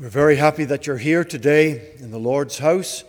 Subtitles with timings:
[0.00, 3.02] We're very happy that you're here today in the Lord's house,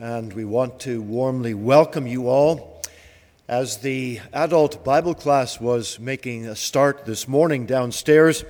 [0.00, 2.82] and we want to warmly welcome you all.
[3.46, 8.42] As the adult Bible class was making a start this morning downstairs,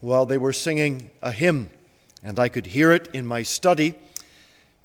[0.00, 1.70] while they were singing a hymn,
[2.22, 3.96] and I could hear it in my study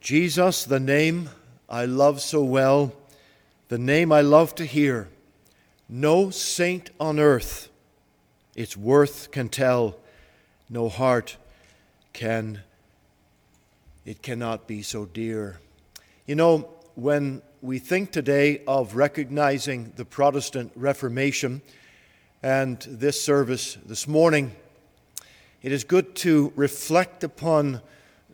[0.01, 1.29] Jesus, the name
[1.69, 2.95] I love so well,
[3.67, 5.07] the name I love to hear.
[5.87, 7.69] No saint on earth
[8.55, 9.97] its worth can tell,
[10.67, 11.37] no heart
[12.19, 12.59] can
[14.03, 15.57] it cannot be so dear.
[16.25, 21.61] You know, when we think today of recognizing the Protestant Reformation
[22.43, 24.51] and this service this morning,
[25.61, 27.81] it is good to reflect upon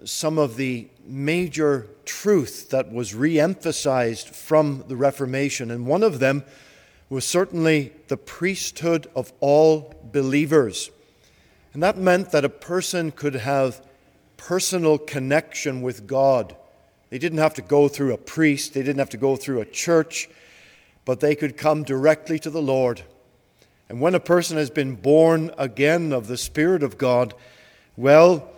[0.04, 5.70] some of the major truth that was re emphasized from the Reformation.
[5.70, 6.44] And one of them
[7.08, 10.90] was certainly the priesthood of all believers.
[11.76, 13.86] And that meant that a person could have
[14.38, 16.56] personal connection with God.
[17.10, 19.66] They didn't have to go through a priest, they didn't have to go through a
[19.66, 20.30] church,
[21.04, 23.02] but they could come directly to the Lord.
[23.90, 27.34] And when a person has been born again of the Spirit of God,
[27.98, 28.50] well,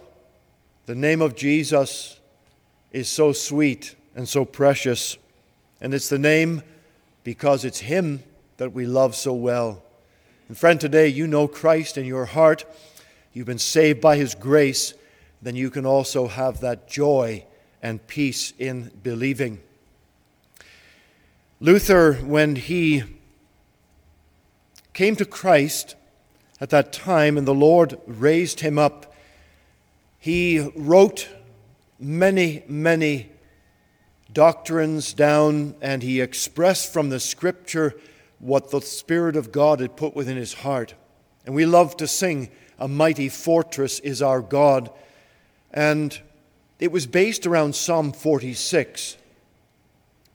[0.86, 2.20] the name of Jesus
[2.92, 5.18] is so sweet and so precious.
[5.82, 6.62] And it's the name
[7.24, 8.22] because it's Him
[8.58, 9.82] that we love so well.
[10.50, 12.64] And friend, today you know Christ in your heart.
[13.38, 14.96] You've been saved by His grace.
[15.44, 17.46] Then you can also have that joy
[17.84, 19.60] and peace in believing.
[21.60, 23.04] Luther, when he
[24.94, 25.96] came to Christ
[26.60, 29.14] at that time and the Lord raised him up,
[30.18, 31.30] he wrote
[32.00, 33.30] many, many
[34.34, 37.94] doctrines down and he expressed from the scripture
[38.40, 40.96] what the Spirit of God had put within his heart.
[41.46, 42.50] And we love to sing,
[42.80, 44.90] A Mighty Fortress is Our God.
[45.74, 46.20] And
[46.80, 49.18] it was based around Psalm 46.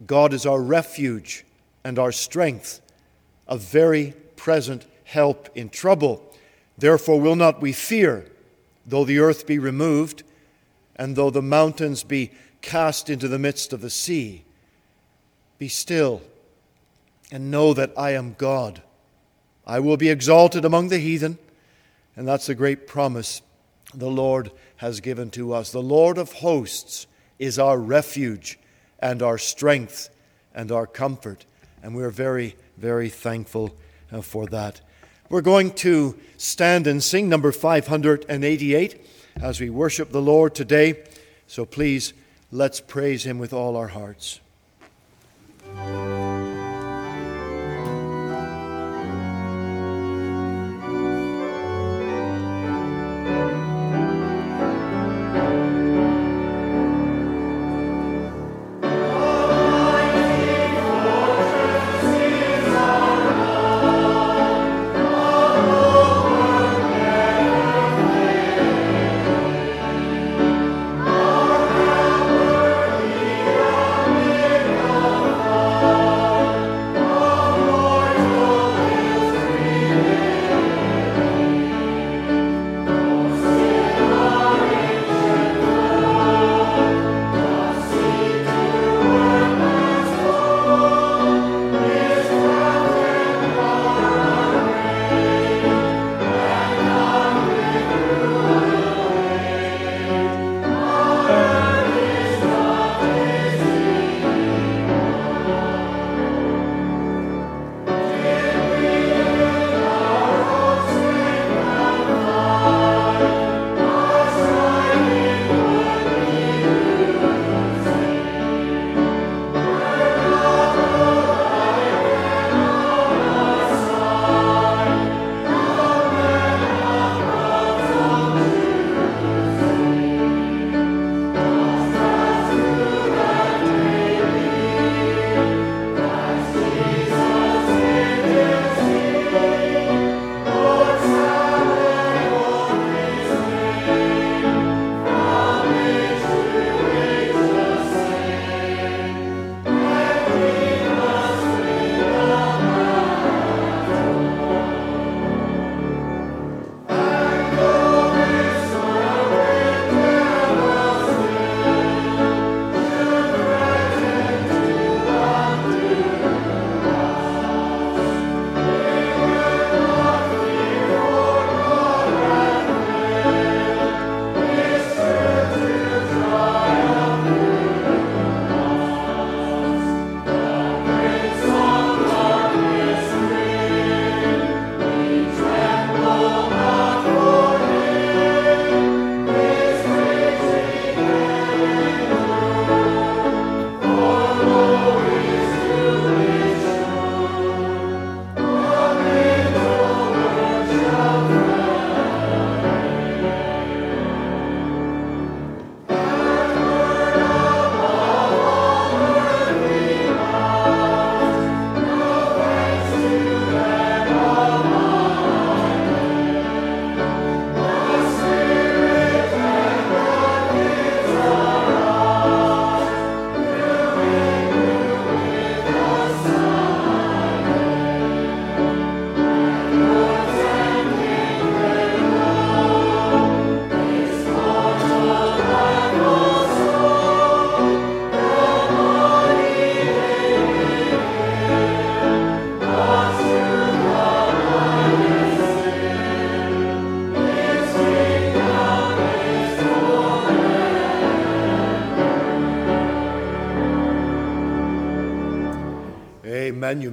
[0.07, 1.45] God is our refuge
[1.85, 2.81] and our strength,
[3.47, 6.23] a very present help in trouble.
[6.77, 8.27] Therefore, will not we fear,
[8.87, 10.25] though the earth be removed,
[10.97, 14.45] and though the mountains be cast into the midst of the sea.
[15.59, 16.23] Be still
[17.31, 18.83] and know that I am God.
[19.67, 21.39] I will be exalted among the heathen,
[22.17, 23.43] and that's a great promise
[23.95, 25.71] the Lord has given to us.
[25.71, 27.07] The Lord of hosts
[27.39, 28.59] is our refuge
[28.99, 30.11] and our strength
[30.55, 31.45] and our comfort,
[31.83, 33.75] and we're very, very thankful
[34.13, 34.81] uh, for that.
[35.29, 39.07] We're going to stand and sing number 588
[39.41, 41.03] as we worship the Lord today.
[41.47, 42.13] So please,
[42.51, 44.41] let's praise Him with all our hearts.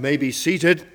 [0.01, 0.85] May be seated.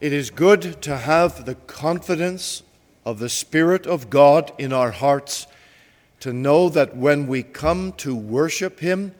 [0.00, 2.62] It is good to have the confidence
[3.04, 5.46] of the Spirit of God in our hearts,
[6.20, 9.14] to know that when we come to worship Him,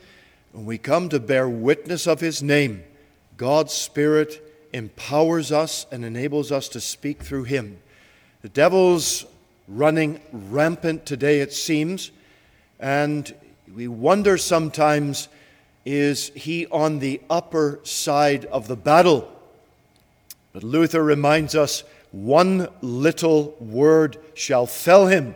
[0.52, 2.84] when we come to bear witness of His name,
[3.36, 7.78] God's Spirit empowers us and enables us to speak through Him.
[8.42, 9.26] The devil's
[9.68, 12.10] running rampant today, it seems,
[12.80, 13.32] and
[13.74, 15.28] we wonder sometimes
[15.84, 19.30] is he on the upper side of the battle?
[20.52, 25.34] But Luther reminds us one little word shall fell him,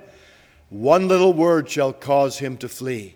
[0.68, 3.14] one little word shall cause him to flee.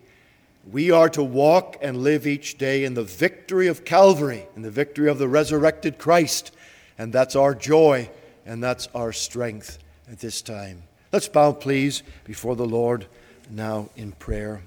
[0.71, 4.71] We are to walk and live each day in the victory of Calvary, in the
[4.71, 6.53] victory of the resurrected Christ.
[6.99, 8.11] And that's our joy
[8.47, 9.79] and that's our strength
[10.11, 10.83] at this time.
[11.13, 13.07] Let's bow, please, before the Lord
[13.51, 14.63] now in prayer.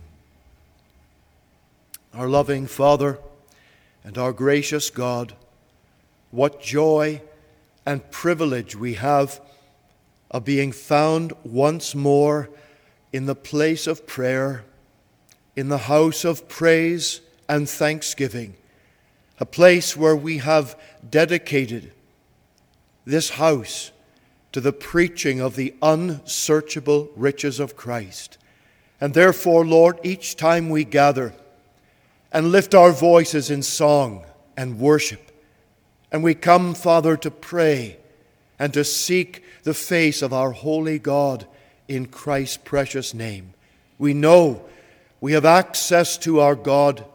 [2.13, 3.17] Our loving Father
[4.03, 5.33] and our gracious God,
[6.29, 7.23] what joy
[7.87, 9.41] and privilege we have
[10.29, 12.49] of being found once more
[13.11, 14.63] in the place of prayer,
[15.55, 18.55] in the house of praise and thanksgiving,
[19.39, 21.93] a place where we have dedicated
[23.05, 23.91] this house
[24.51, 28.37] to the preaching of the unsearchable riches of Christ.
[29.01, 31.33] And therefore, Lord, each time we gather
[32.33, 34.25] and lift our voices in song
[34.57, 35.31] and worship,
[36.11, 37.97] and we come, Father, to pray
[38.59, 41.45] and to seek the face of our holy God
[41.87, 43.53] in Christ's precious name.
[43.97, 44.65] We know
[45.21, 47.05] we have access to our God.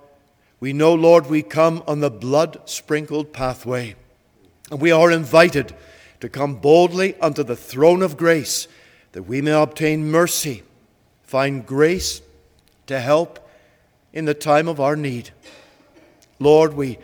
[0.60, 3.96] We know, Lord, we come on the blood sprinkled pathway.
[4.70, 5.74] And we are invited
[6.20, 8.66] to come boldly unto the throne of grace
[9.12, 10.62] that we may obtain mercy,
[11.22, 12.22] find grace
[12.86, 13.47] to help
[14.12, 15.30] in the time of our need.
[16.38, 16.98] Lord, we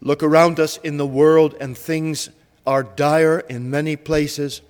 [0.00, 2.30] look around us in the world and things
[2.66, 4.60] are dire in many places,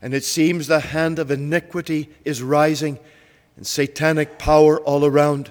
[0.00, 2.98] and it seems the hand of iniquity is rising
[3.56, 5.50] and satanic power all around.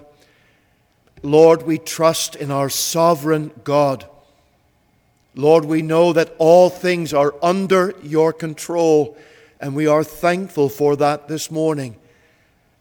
[1.23, 4.05] Lord, we trust in our sovereign God.
[5.35, 9.15] Lord, we know that all things are under your control,
[9.59, 11.95] and we are thankful for that this morning.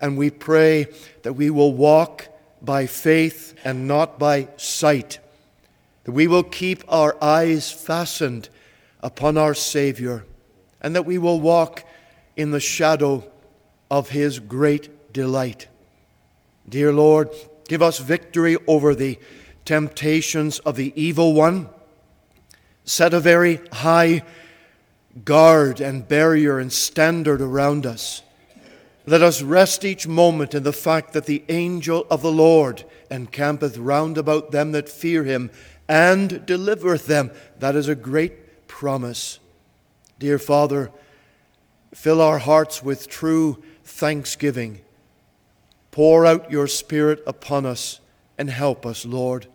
[0.00, 0.86] And we pray
[1.22, 2.26] that we will walk
[2.62, 5.18] by faith and not by sight
[6.04, 8.48] that we will keep our eyes fastened
[9.02, 10.24] upon our Savior,
[10.80, 11.84] and that we will walk
[12.36, 13.24] in the shadow
[13.90, 15.68] of His great delight.
[16.68, 17.30] Dear Lord,
[17.68, 19.18] give us victory over the
[19.64, 21.68] temptations of the evil one.
[22.84, 24.22] Set a very high
[25.24, 28.22] guard and barrier and standard around us.
[29.10, 33.76] Let us rest each moment in the fact that the angel of the Lord encampeth
[33.76, 35.50] round about them that fear him
[35.88, 37.32] and delivereth them.
[37.58, 39.40] That is a great promise.
[40.20, 40.92] Dear Father,
[41.92, 44.80] fill our hearts with true thanksgiving.
[45.90, 47.98] Pour out your Spirit upon us
[48.38, 49.48] and help us, Lord.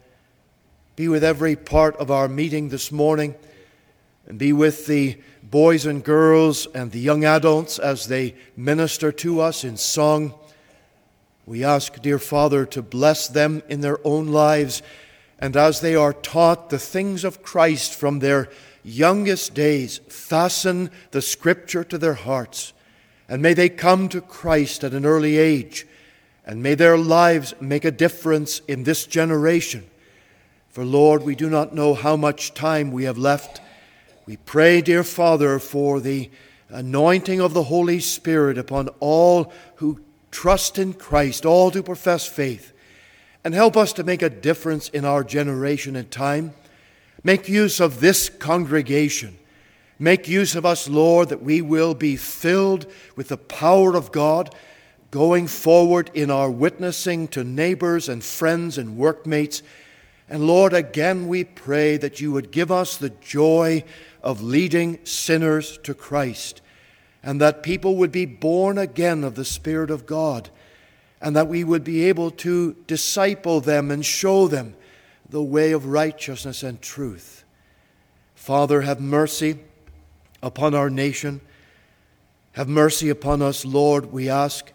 [0.97, 3.35] Be with every part of our meeting this morning
[4.27, 5.17] and be with the
[5.49, 10.33] boys and girls and the young adults as they minister to us in song.
[11.45, 14.81] We ask, dear Father, to bless them in their own lives
[15.39, 18.49] and as they are taught the things of Christ from their
[18.83, 22.73] youngest days, fasten the Scripture to their hearts.
[23.27, 25.85] And may they come to Christ at an early age.
[26.45, 29.89] And may their lives make a difference in this generation.
[30.69, 33.61] For, Lord, we do not know how much time we have left.
[34.25, 36.31] We pray, dear Father, for the
[36.69, 39.99] anointing of the Holy Spirit upon all who
[40.31, 42.73] trust in Christ, all who profess faith
[43.45, 46.51] and help us to make a difference in our generation and time.
[47.23, 49.37] Make use of this congregation.
[49.99, 54.53] Make use of us, Lord, that we will be filled with the power of God
[55.11, 59.61] going forward in our witnessing to neighbors and friends and workmates.
[60.27, 63.83] And Lord, again we pray that you would give us the joy
[64.25, 66.61] of leading sinners to Christ,
[67.23, 70.49] and that people would be born again of the Spirit of God
[71.21, 74.75] and that we would be able to disciple them and show them
[75.27, 77.43] the way of righteousness and truth.
[78.35, 79.57] Father, have mercy
[80.43, 81.41] upon our nation.
[82.51, 84.71] Have mercy upon us, Lord, we ask.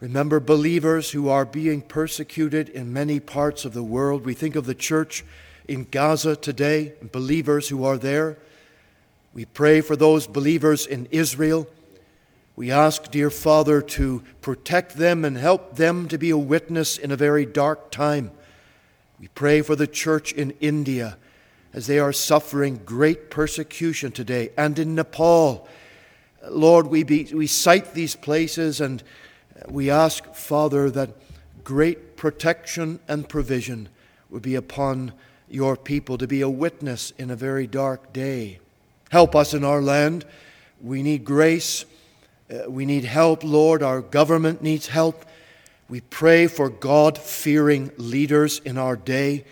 [0.00, 4.24] Remember believers who are being persecuted in many parts of the world.
[4.24, 5.24] We think of the church
[5.68, 8.38] in Gaza today, believers who are there.
[9.34, 11.66] We pray for those believers in Israel
[12.54, 17.10] we ask, dear Father, to protect them and help them to be a witness in
[17.10, 18.30] a very dark time.
[19.18, 21.16] We pray for the church in India
[21.72, 25.66] as they are suffering great persecution today, and in Nepal.
[26.50, 29.02] Lord, we, be, we cite these places and
[29.66, 31.16] we ask, Father, that
[31.64, 33.88] great protection and provision
[34.28, 35.14] would be upon
[35.48, 38.58] your people to be a witness in a very dark day.
[39.12, 40.24] Help us in our land.
[40.80, 41.84] We need grace.
[42.50, 43.82] Uh, we need help, Lord.
[43.82, 45.26] Our government needs help.
[45.90, 49.44] We pray for God fearing leaders in our day.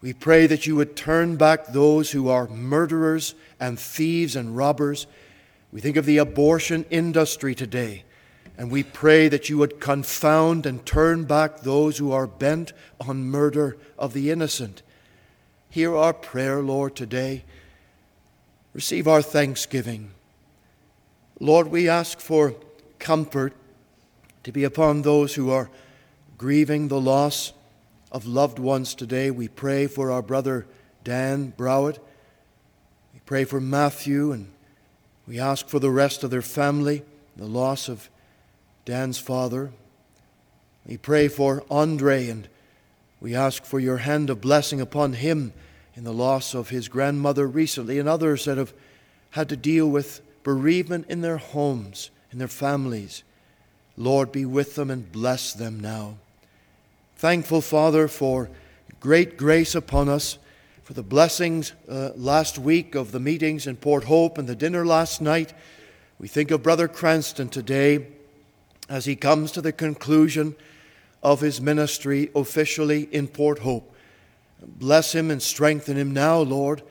[0.00, 5.06] We pray that you would turn back those who are murderers and thieves and robbers.
[5.70, 8.04] We think of the abortion industry today,
[8.56, 12.72] and we pray that you would confound and turn back those who are bent
[13.06, 14.82] on murder of the innocent.
[15.68, 17.44] Hear our prayer, Lord, today.
[18.74, 20.10] Receive our thanksgiving.
[21.38, 22.56] Lord, we ask for
[22.98, 23.52] comfort
[24.42, 25.70] to be upon those who are
[26.36, 27.52] grieving the loss
[28.10, 29.30] of loved ones today.
[29.30, 30.66] We pray for our brother
[31.04, 32.00] Dan Browett.
[33.12, 34.50] We pray for Matthew, and
[35.28, 37.04] we ask for the rest of their family,
[37.36, 38.10] the loss of
[38.84, 39.70] Dan's father.
[40.84, 42.48] We pray for Andre, and
[43.20, 45.52] we ask for your hand of blessing upon him
[45.94, 48.72] in the loss of his grandmother recently, and others that have
[49.30, 53.22] had to deal with bereavement in their homes, in their families.
[53.96, 56.16] Lord, be with them and bless them now.
[57.16, 58.50] Thankful, Father, for
[59.00, 60.38] great grace upon us,
[60.82, 64.84] for the blessings uh, last week of the meetings in Port Hope and the dinner
[64.84, 65.54] last night.
[66.18, 68.08] We think of Brother Cranston today
[68.88, 70.54] as he comes to the conclusion
[71.22, 73.93] of his ministry officially in Port Hope.
[74.66, 76.82] Bless him and strengthen him now, Lord,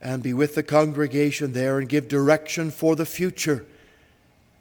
[0.00, 3.64] and be with the congregation there and give direction for the future.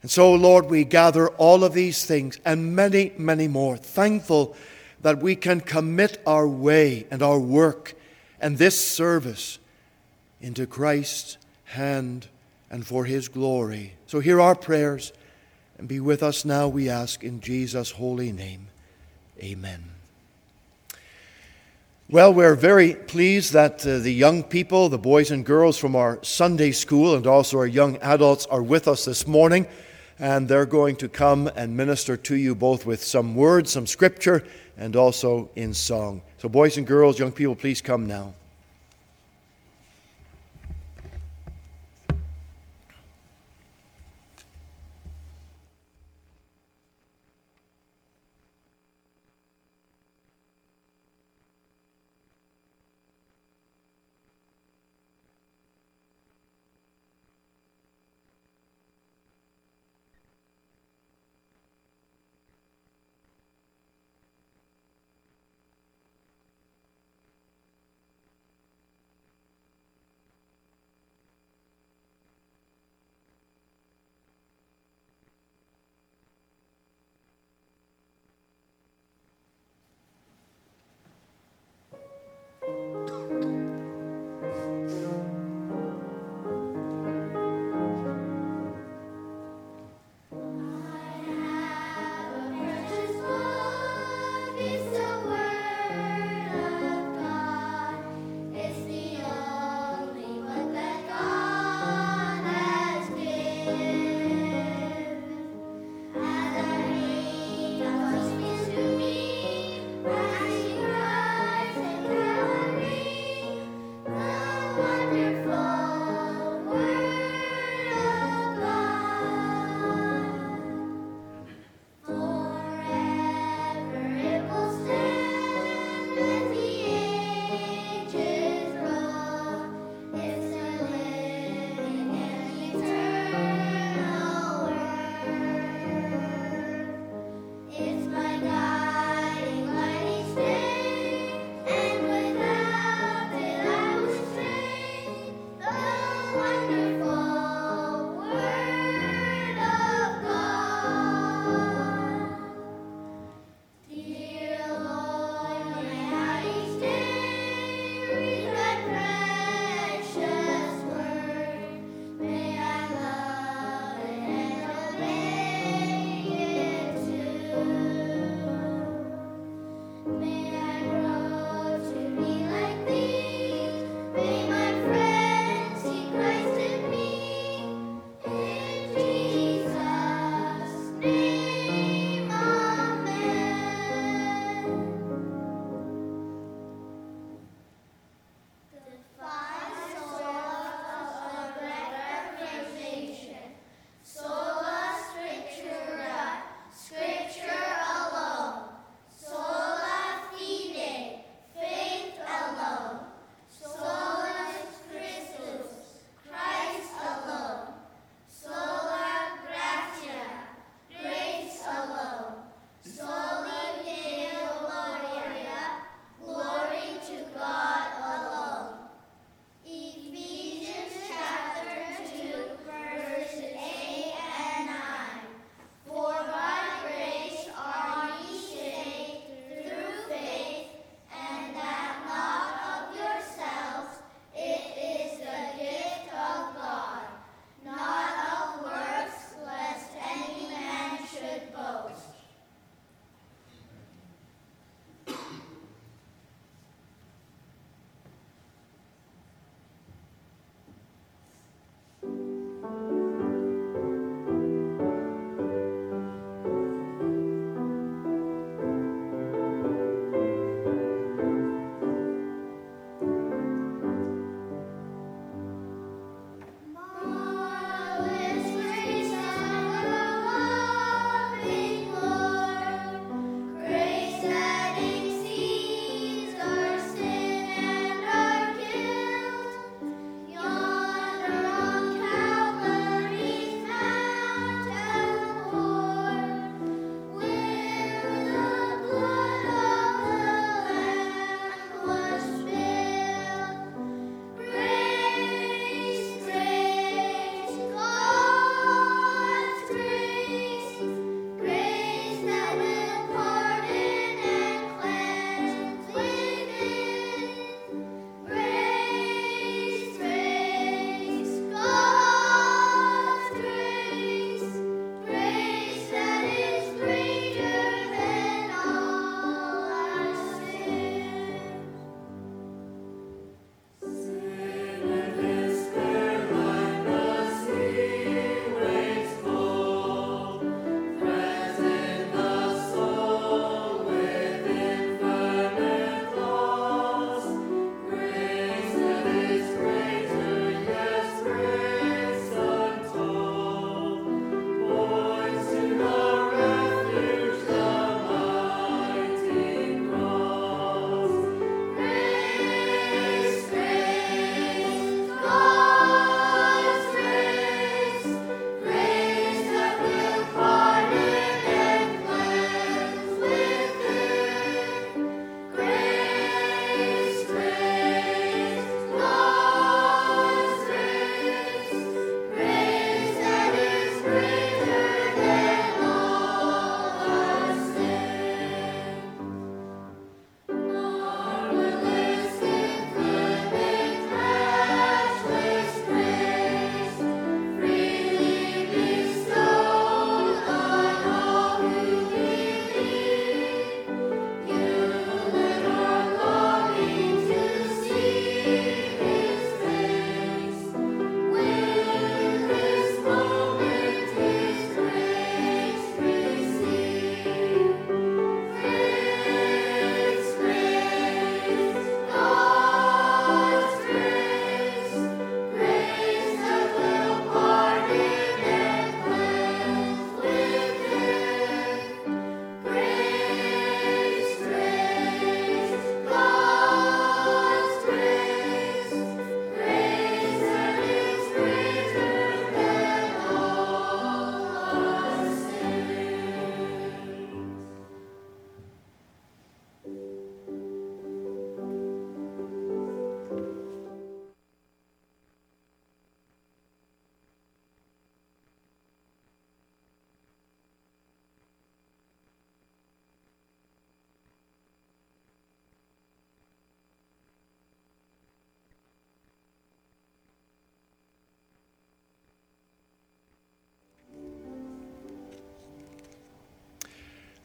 [0.02, 4.56] And so, Lord, we gather all of these things and many, many more, thankful
[5.02, 7.94] that we can commit our way and our work
[8.40, 9.60] and this service
[10.42, 12.28] into Christ's hand
[12.70, 13.94] and for his glory.
[14.08, 15.14] So hear our prayers
[15.78, 18.68] and be with us now, we ask, in Jesus' holy name.
[19.42, 19.93] Amen.
[22.14, 26.20] Well, we're very pleased that uh, the young people, the boys and girls from our
[26.22, 29.66] Sunday school, and also our young adults are with us this morning.
[30.20, 34.44] And they're going to come and minister to you both with some words, some scripture,
[34.78, 36.22] and also in song.
[36.38, 38.36] So, boys and girls, young people, please come now.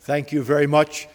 [0.09, 1.07] Thank you very much,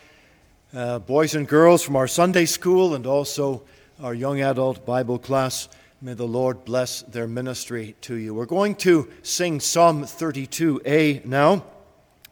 [0.72, 3.64] uh, boys and girls from our Sunday school and also
[4.00, 5.68] our young adult Bible class.
[6.00, 8.36] May the Lord bless their ministry to you.
[8.36, 11.66] We're going to sing Psalm 32a now.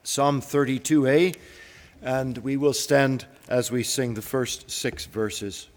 [0.04, 1.36] Psalm 32a,
[2.04, 5.67] and we will stand as we sing the first six verses.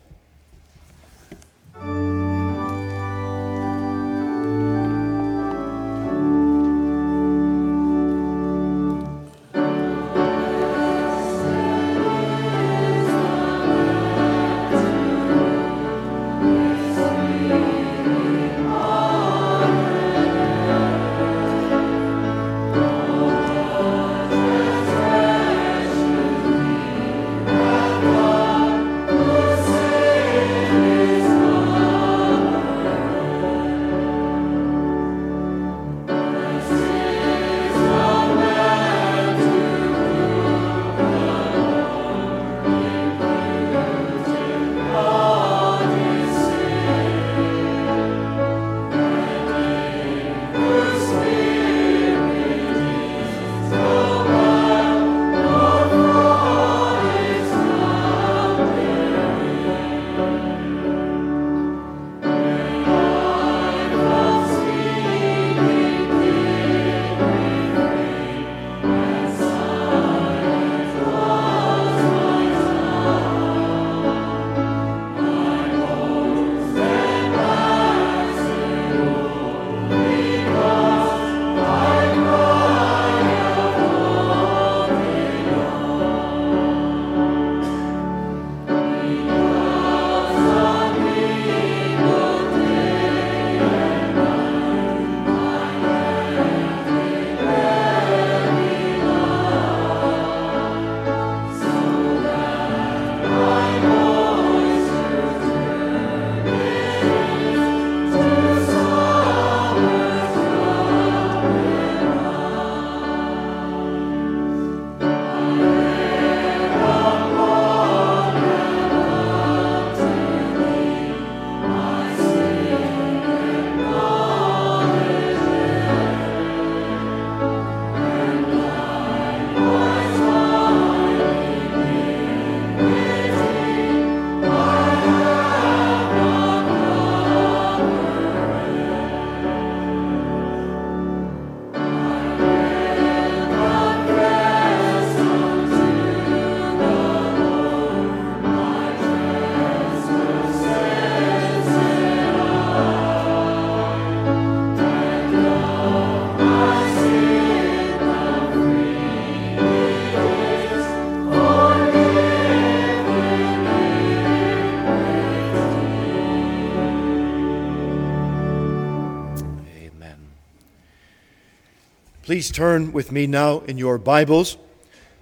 [172.34, 174.56] Please turn with me now in your Bibles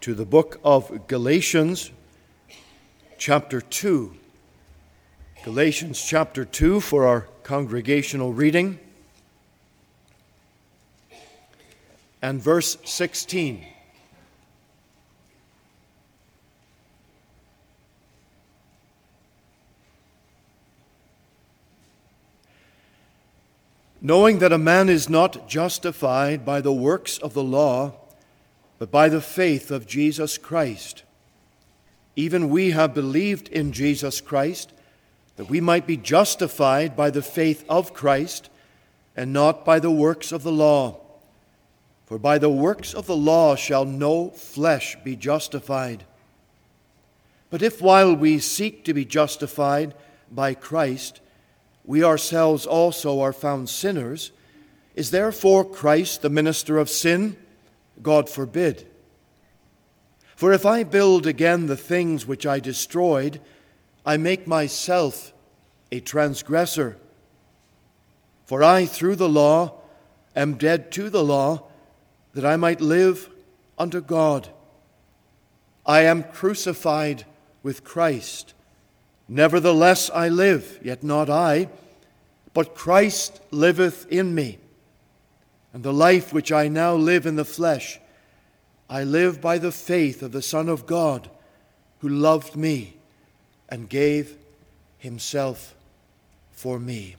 [0.00, 1.90] to the book of Galatians,
[3.18, 4.16] chapter 2.
[5.44, 8.78] Galatians chapter 2 for our congregational reading.
[12.22, 13.62] And verse 16.
[24.04, 27.94] Knowing that a man is not justified by the works of the law,
[28.80, 31.04] but by the faith of Jesus Christ.
[32.16, 34.72] Even we have believed in Jesus Christ,
[35.36, 38.50] that we might be justified by the faith of Christ,
[39.16, 41.00] and not by the works of the law.
[42.04, 46.04] For by the works of the law shall no flesh be justified.
[47.50, 49.94] But if while we seek to be justified
[50.30, 51.20] by Christ,
[51.92, 54.32] we ourselves also are found sinners,
[54.94, 57.36] is therefore Christ the minister of sin?
[58.02, 58.86] God forbid.
[60.34, 63.42] For if I build again the things which I destroyed,
[64.06, 65.34] I make myself
[65.90, 66.96] a transgressor.
[68.46, 69.74] For I, through the law,
[70.34, 71.64] am dead to the law,
[72.32, 73.28] that I might live
[73.78, 74.48] unto God.
[75.84, 77.26] I am crucified
[77.62, 78.54] with Christ.
[79.28, 81.68] Nevertheless, I live, yet not I,
[82.54, 84.58] but Christ liveth in me.
[85.72, 87.98] And the life which I now live in the flesh,
[88.90, 91.30] I live by the faith of the Son of God,
[92.00, 92.94] who loved me
[93.68, 94.36] and gave
[94.98, 95.74] himself
[96.50, 97.16] for me.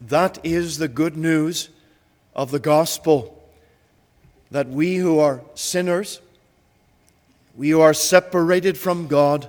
[0.00, 1.68] That is the good news
[2.34, 3.38] of the gospel
[4.50, 6.20] that we who are sinners
[7.54, 9.48] We who are separated from God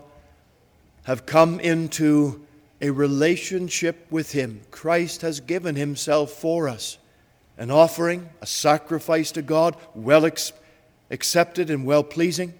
[1.03, 2.42] have come into
[2.83, 4.59] a relationship with Him.
[4.69, 6.97] Christ has given Himself for us,
[7.57, 10.51] an offering, a sacrifice to God, well ex-
[11.09, 12.53] accepted and well pleasing.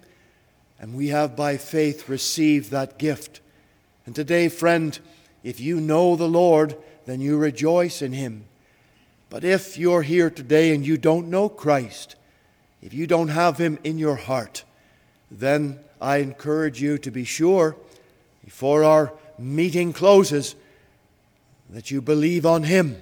[0.80, 3.40] And we have by faith received that gift.
[4.06, 4.98] And today, friend,
[5.42, 8.46] if you know the Lord, then you rejoice in Him.
[9.28, 12.16] But if you're here today and you don't know Christ,
[12.80, 14.64] if you don't have Him in your heart,
[15.30, 17.76] then I encourage you to be sure
[18.42, 20.54] before our meeting closes
[21.70, 23.00] that you believe on Him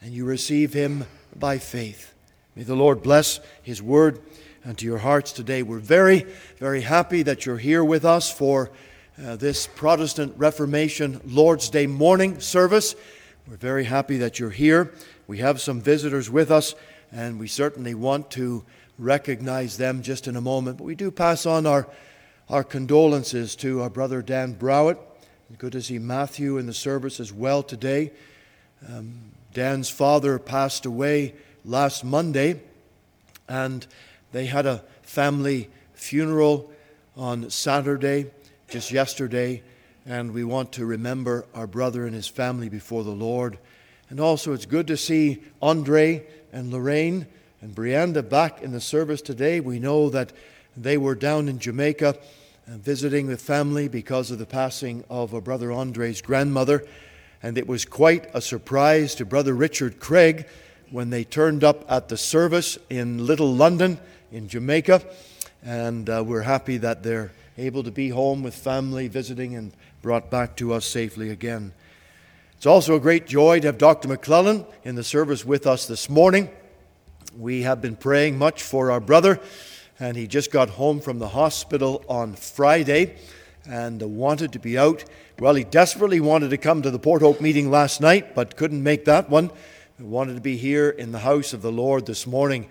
[0.00, 2.12] and you receive Him by faith.
[2.56, 4.20] May the Lord bless His word
[4.64, 5.62] unto your hearts today.
[5.62, 6.26] We're very,
[6.58, 8.70] very happy that you're here with us for
[9.22, 12.94] uh, this Protestant Reformation Lord's Day morning service.
[13.48, 14.92] We're very happy that you're here.
[15.26, 16.74] We have some visitors with us,
[17.10, 18.64] and we certainly want to
[18.98, 20.78] recognize them just in a moment.
[20.78, 21.88] But we do pass on our,
[22.48, 24.98] our condolences to our brother Dan Browett.
[25.58, 28.12] Good to see Matthew in the service as well today.
[28.88, 31.34] Um, Dan's father passed away
[31.64, 32.62] last Monday,
[33.48, 33.86] and
[34.32, 36.72] they had a family funeral
[37.16, 38.30] on Saturday,
[38.68, 39.62] just yesterday,
[40.06, 43.58] and we want to remember our brother and his family before the Lord.
[44.08, 47.26] And also, it's good to see Andre and Lorraine
[47.60, 49.60] and Brianda back in the service today.
[49.60, 50.32] We know that
[50.76, 52.16] they were down in Jamaica
[52.66, 56.86] visiting the family because of the passing of our brother Andre's grandmother.
[57.42, 60.46] And it was quite a surprise to Brother Richard Craig
[60.90, 63.98] when they turned up at the service in Little London
[64.30, 65.02] in Jamaica.
[65.62, 70.30] And uh, we're happy that they're able to be home with family, visiting, and brought
[70.30, 71.72] back to us safely again.
[72.56, 74.08] It's also a great joy to have Dr.
[74.08, 76.48] McClellan in the service with us this morning.
[77.36, 79.40] We have been praying much for our brother,
[79.98, 83.16] and he just got home from the hospital on Friday
[83.68, 85.04] and uh, wanted to be out.
[85.38, 88.82] Well, he desperately wanted to come to the Port Hope meeting last night, but couldn't
[88.82, 89.50] make that one.
[89.98, 92.68] He wanted to be here in the house of the Lord this morning.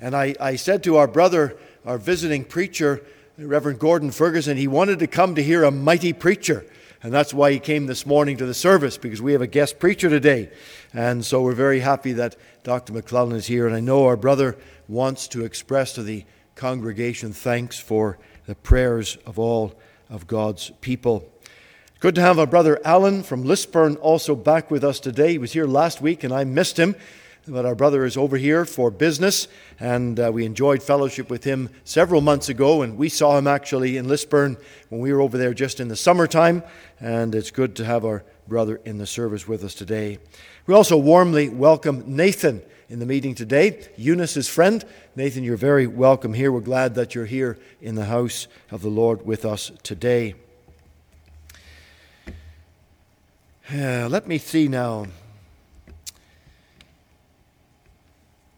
[0.00, 3.02] And I, I said to our brother, our visiting preacher,
[3.38, 6.64] Reverend Gordon Ferguson, he wanted to come to hear a mighty preacher.
[7.02, 9.78] And that's why he came this morning to the service, because we have a guest
[9.78, 10.50] preacher today.
[10.92, 12.94] And so we're very happy that Dr.
[12.94, 13.66] McClellan is here.
[13.66, 14.56] And I know our brother
[14.88, 19.74] wants to express to the congregation thanks for the prayers of all
[20.08, 21.28] of God's people.
[22.00, 25.32] Good to have our brother Alan from Lisburn also back with us today.
[25.32, 26.94] He was here last week and I missed him
[27.46, 31.68] but our brother is over here for business, and uh, we enjoyed fellowship with him
[31.84, 34.56] several months ago, and we saw him actually in Lisburn
[34.88, 36.62] when we were over there just in the summertime,
[37.00, 40.18] and it's good to have our brother in the service with us today.
[40.66, 44.84] We also warmly welcome Nathan in the meeting today, Eunice's friend.
[45.16, 46.52] Nathan, you're very welcome here.
[46.52, 50.34] We're glad that you're here in the house of the Lord with us today.
[53.72, 55.06] Uh, let me see now.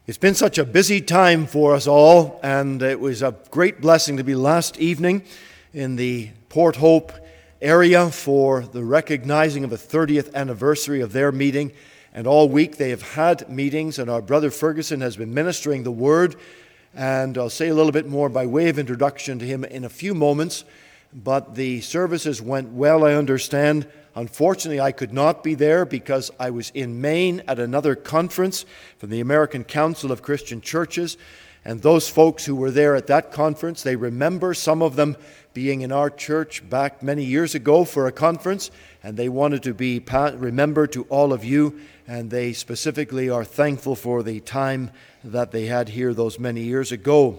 [0.07, 4.17] It's been such a busy time for us all, and it was a great blessing
[4.17, 5.23] to be last evening
[5.73, 7.13] in the Port Hope
[7.61, 11.73] area for the recognizing of the 30th anniversary of their meeting.
[12.17, 15.93] And all week they have had meetings, and our brother Ferguson has been ministering the
[15.93, 16.35] word.
[16.95, 19.91] And I'll say a little bit more by way of introduction to him in a
[19.91, 20.65] few moments.
[21.13, 23.87] But the services went well, I understand.
[24.15, 28.65] Unfortunately, I could not be there because I was in Maine at another conference
[28.97, 31.19] from the American Council of Christian Churches.
[31.67, 35.19] And those folks who were there at that conference, they remember some of them
[35.53, 38.71] being in our church back many years ago for a conference,
[39.07, 40.01] and they wanted to be
[40.35, 44.91] remembered to all of you, and they specifically are thankful for the time
[45.23, 47.39] that they had here those many years ago.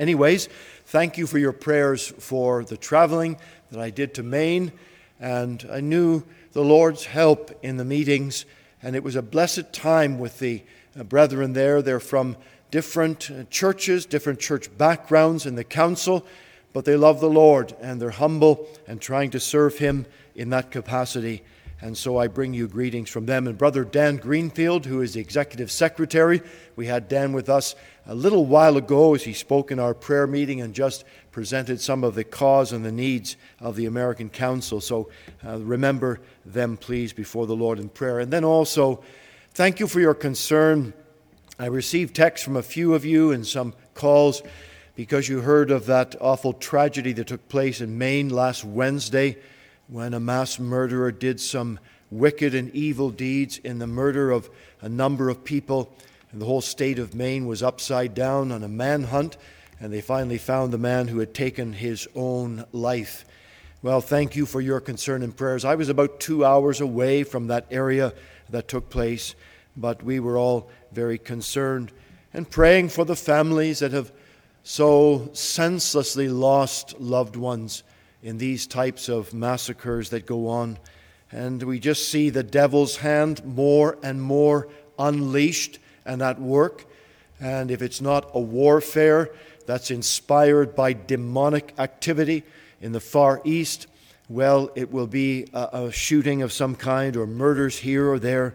[0.00, 0.48] Anyways,
[0.86, 3.36] thank you for your prayers for the traveling
[3.70, 4.72] that I did to Maine
[5.20, 6.22] and I knew
[6.52, 8.46] the Lord's help in the meetings,
[8.82, 10.62] and it was a blessed time with the
[10.98, 11.82] uh, brethren there.
[11.82, 12.34] They're from
[12.70, 16.24] different uh, churches, different church backgrounds in the council,
[16.72, 20.06] but they love the Lord and they're humble and trying to serve Him
[20.38, 21.42] in that capacity.
[21.80, 23.46] And so I bring you greetings from them.
[23.46, 26.42] And Brother Dan Greenfield, who is the executive secretary,
[26.76, 27.74] we had Dan with us
[28.06, 32.02] a little while ago as he spoke in our prayer meeting and just presented some
[32.02, 34.80] of the cause and the needs of the American Council.
[34.80, 35.10] So
[35.46, 38.18] uh, remember them, please, before the Lord in prayer.
[38.20, 39.02] And then also,
[39.54, 40.92] thank you for your concern.
[41.60, 44.42] I received texts from a few of you and some calls
[44.96, 49.36] because you heard of that awful tragedy that took place in Maine last Wednesday
[49.88, 51.78] when a mass murderer did some
[52.10, 54.48] wicked and evil deeds in the murder of
[54.80, 55.92] a number of people.
[56.30, 59.36] And the whole state of Maine was upside down on a manhunt
[59.80, 63.24] and they finally found the man who had taken his own life.
[63.80, 65.64] Well, thank you for your concern and prayers.
[65.64, 68.12] I was about two hours away from that area
[68.50, 69.34] that took place,
[69.76, 71.92] but we were all very concerned
[72.34, 74.12] and praying for the families that have
[74.64, 77.84] so senselessly lost loved ones
[78.22, 80.78] in these types of massacres that go on.
[81.30, 86.86] And we just see the devil's hand more and more unleashed and at work.
[87.40, 89.30] And if it's not a warfare
[89.66, 92.44] that's inspired by demonic activity
[92.80, 93.86] in the Far East,
[94.28, 98.54] well, it will be a, a, shooting of some kind or murders here or there.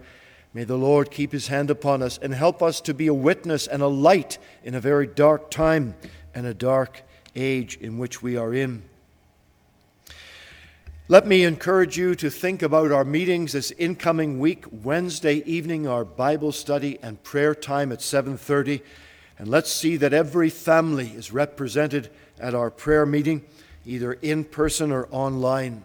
[0.53, 3.65] May the Lord keep his hand upon us and help us to be a witness
[3.65, 5.95] and a light in a very dark time
[6.35, 7.01] and a dark
[7.35, 8.83] age in which we are in.
[11.09, 16.05] Let me encourage you to think about our meetings this incoming week, Wednesday evening, our
[16.05, 18.81] Bible study and prayer time at 7:30,
[19.37, 23.43] and let's see that every family is represented at our prayer meeting,
[23.85, 25.83] either in person or online.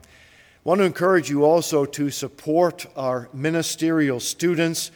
[0.65, 4.93] I want to encourage you also to support our ministerial students,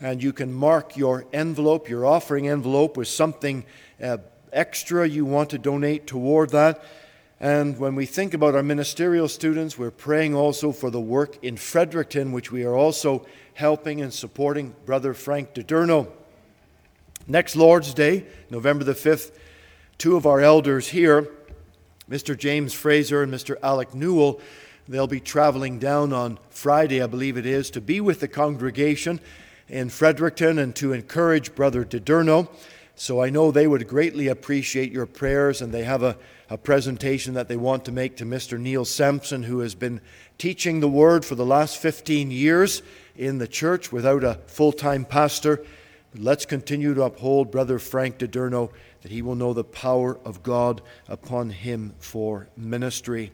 [0.00, 3.64] and you can mark your envelope, your offering envelope, with something
[4.02, 4.16] uh,
[4.52, 6.82] extra you want to donate toward that.
[7.40, 11.56] And when we think about our ministerial students, we're praying also for the work in
[11.56, 13.24] Fredericton, which we are also
[13.54, 16.08] helping and supporting Brother Frank DiDurno.
[17.26, 19.32] Next Lord's Day, November the 5th,
[19.96, 21.30] two of our elders here,
[22.10, 22.36] Mr.
[22.36, 23.56] James Fraser and Mr.
[23.62, 24.38] Alec Newell,
[24.86, 29.18] they'll be traveling down on Friday, I believe it is, to be with the congregation
[29.66, 32.50] in Fredericton and to encourage Brother DiDurno.
[32.96, 36.18] So I know they would greatly appreciate your prayers, and they have a
[36.50, 38.58] a presentation that they want to make to Mr.
[38.58, 40.00] Neil Sampson, who has been
[40.36, 42.82] teaching the Word for the last 15 years
[43.16, 45.64] in the church without a full time pastor.
[46.12, 50.42] But let's continue to uphold Brother Frank DiDurno that he will know the power of
[50.42, 53.30] God upon him for ministry.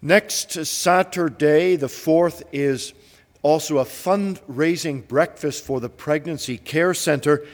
[0.00, 2.94] Next Saturday, the 4th, is
[3.42, 7.44] also a fundraising breakfast for the Pregnancy Care Center.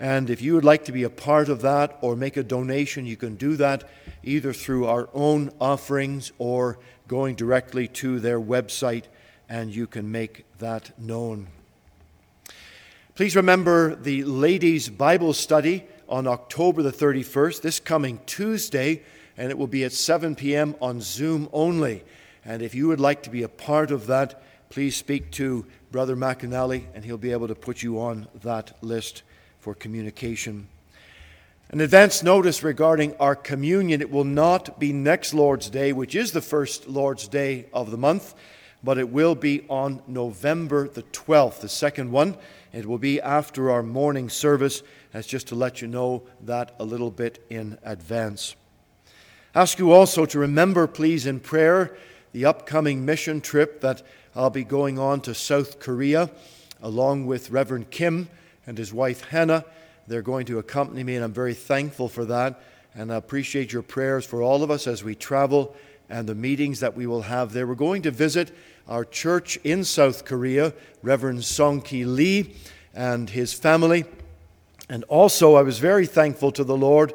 [0.00, 3.04] And if you would like to be a part of that or make a donation,
[3.04, 3.86] you can do that
[4.22, 9.04] either through our own offerings or going directly to their website,
[9.46, 11.48] and you can make that known.
[13.14, 19.02] Please remember the ladies' Bible study on October the 31st, this coming Tuesday,
[19.36, 20.74] and it will be at 7 p.m.
[20.80, 22.02] on Zoom only.
[22.42, 26.16] And if you would like to be a part of that, please speak to Brother
[26.16, 29.24] McAnally, and he'll be able to put you on that list
[29.60, 30.68] for communication.
[31.70, 36.32] An advance notice regarding our communion it will not be next Lord's Day, which is
[36.32, 38.34] the first Lord's Day of the month,
[38.82, 42.36] but it will be on November the 12th, the second one.
[42.72, 44.82] It will be after our morning service.
[45.12, 48.56] That's just to let you know that a little bit in advance.
[49.54, 51.96] Ask you also to remember, please, in prayer,
[52.32, 54.02] the upcoming mission trip that
[54.34, 56.30] I'll be going on to South Korea
[56.82, 58.28] along with Reverend Kim
[58.70, 59.64] and his wife Hannah.
[60.06, 62.62] They're going to accompany me, and I'm very thankful for that.
[62.94, 65.74] And I appreciate your prayers for all of us as we travel
[66.08, 67.66] and the meetings that we will have there.
[67.66, 68.52] We're going to visit
[68.86, 72.54] our church in South Korea, Reverend Song Ki Lee
[72.94, 74.04] and his family.
[74.88, 77.12] And also, I was very thankful to the Lord.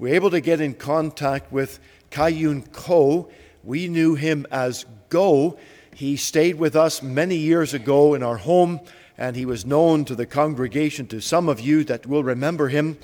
[0.00, 1.78] We were able to get in contact with
[2.10, 3.30] Kayun Ko.
[3.62, 5.60] We knew him as Go.
[5.94, 8.80] He stayed with us many years ago in our home
[9.18, 12.96] and he was known to the congregation, to some of you that will remember him.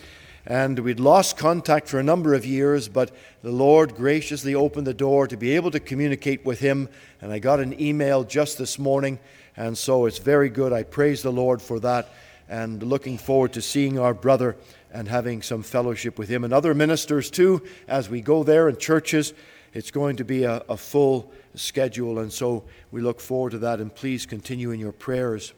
[0.47, 3.11] And we'd lost contact for a number of years, but
[3.43, 6.89] the Lord graciously opened the door to be able to communicate with him.
[7.21, 9.19] And I got an email just this morning,
[9.57, 10.73] and so it's very good.
[10.73, 12.11] I praise the Lord for that,
[12.49, 14.57] and looking forward to seeing our brother
[14.93, 18.77] and having some fellowship with him and other ministers too as we go there in
[18.77, 19.33] churches.
[19.73, 23.81] It's going to be a, a full schedule, and so we look forward to that.
[23.81, 25.55] And please continue in your prayers.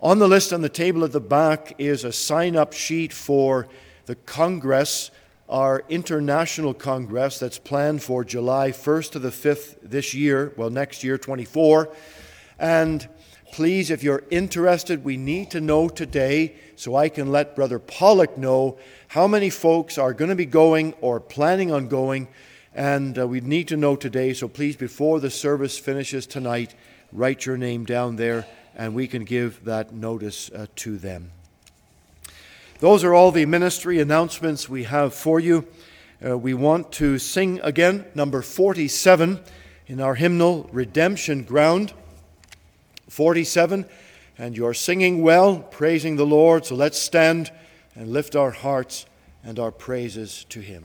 [0.00, 3.66] On the list on the table at the back is a sign up sheet for
[4.06, 5.10] the Congress,
[5.48, 11.02] our international Congress that's planned for July 1st to the 5th this year, well, next
[11.02, 11.88] year, 24.
[12.60, 13.08] And
[13.50, 18.38] please, if you're interested, we need to know today so I can let Brother Pollock
[18.38, 18.78] know
[19.08, 22.28] how many folks are going to be going or planning on going.
[22.72, 26.76] And uh, we need to know today, so please, before the service finishes tonight,
[27.10, 28.46] write your name down there
[28.78, 31.32] and we can give that notice uh, to them.
[32.78, 35.66] Those are all the ministry announcements we have for you.
[36.24, 39.40] Uh, we want to sing again number 47
[39.88, 41.92] in our hymnal, Redemption Ground.
[43.08, 43.86] 47,
[44.36, 46.66] and you're singing well, praising the Lord.
[46.66, 47.50] So let's stand
[47.96, 49.06] and lift our hearts
[49.42, 50.84] and our praises to him.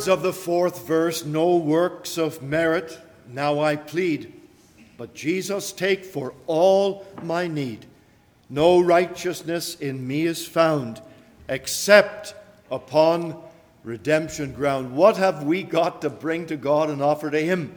[0.00, 2.98] Words of the fourth verse no works of merit
[3.34, 4.32] now I plead,
[4.96, 7.84] but Jesus take for all my need.
[8.48, 11.02] No righteousness in me is found
[11.50, 12.34] except
[12.70, 13.36] upon
[13.84, 14.96] redemption ground.
[14.96, 17.74] What have we got to bring to God and offer to Him?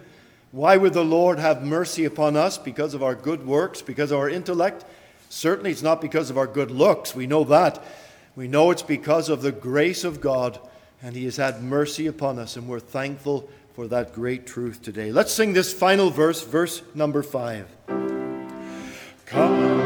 [0.54, 2.58] Why would the Lord have mercy upon us?
[2.58, 4.86] Because of our good works, because of our intellect?
[5.28, 7.14] Certainly, it's not because of our good looks.
[7.14, 7.84] We know that.
[8.38, 10.58] We know it's because of the grace of God
[11.04, 15.12] and He has had mercy upon us, and we're thankful for that great truth today.
[15.12, 17.68] Let's sing this final verse, verse number five.
[19.26, 19.83] Come.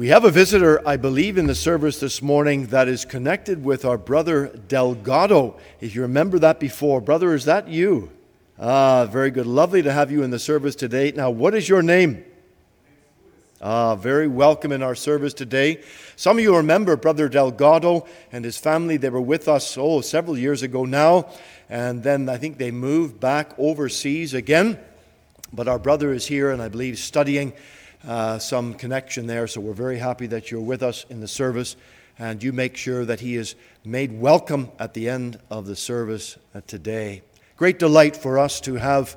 [0.00, 3.84] We have a visitor, I believe, in the service this morning that is connected with
[3.84, 5.58] our brother Delgado.
[5.78, 8.10] If you remember that before, brother, is that you?
[8.58, 9.44] Ah, very good.
[9.44, 11.12] Lovely to have you in the service today.
[11.14, 12.24] Now, what is your name?
[13.60, 15.82] Ah, very welcome in our service today.
[16.16, 18.96] Some of you remember Brother Delgado and his family.
[18.96, 21.28] They were with us, oh, several years ago now.
[21.68, 24.78] And then I think they moved back overseas again.
[25.52, 27.52] But our brother is here and I believe studying
[28.06, 29.46] uh, some connection there.
[29.46, 31.76] So we're very happy that you're with us in the service.
[32.18, 36.36] And you make sure that he is made welcome at the end of the service
[36.54, 37.22] uh, today.
[37.56, 39.16] Great delight for us to have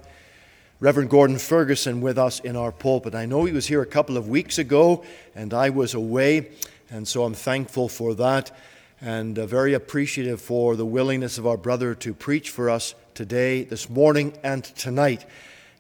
[0.80, 3.16] Reverend Gordon Ferguson with us in our pulpit.
[3.16, 5.04] I know he was here a couple of weeks ago,
[5.36, 6.52] and I was away,
[6.90, 8.52] and so I'm thankful for that
[9.04, 13.64] and uh, very appreciative for the willingness of our brother to preach for us today,
[13.64, 15.26] this morning, and tonight.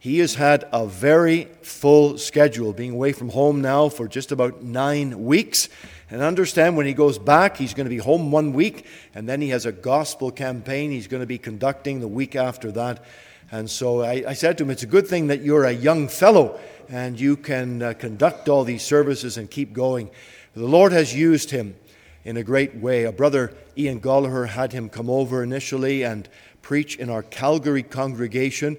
[0.04, 4.62] He has had a very full schedule, being away from home now for just about
[4.62, 5.70] nine weeks.
[6.12, 8.86] And understand when he goes back, he's going to be home one week,
[9.16, 12.70] and then he has a gospel campaign he's going to be conducting the week after
[12.74, 13.01] that.
[13.49, 16.10] And so I, I said to him, It's a good thing that you're a young
[16.10, 20.12] fellow and you can uh, conduct all these services and keep going.
[20.54, 21.78] The Lord has used him
[22.26, 23.06] in a great way.
[23.06, 26.28] A brother Ian Gallagher had him come over initially and
[26.62, 28.78] preach in our Calgary congregation.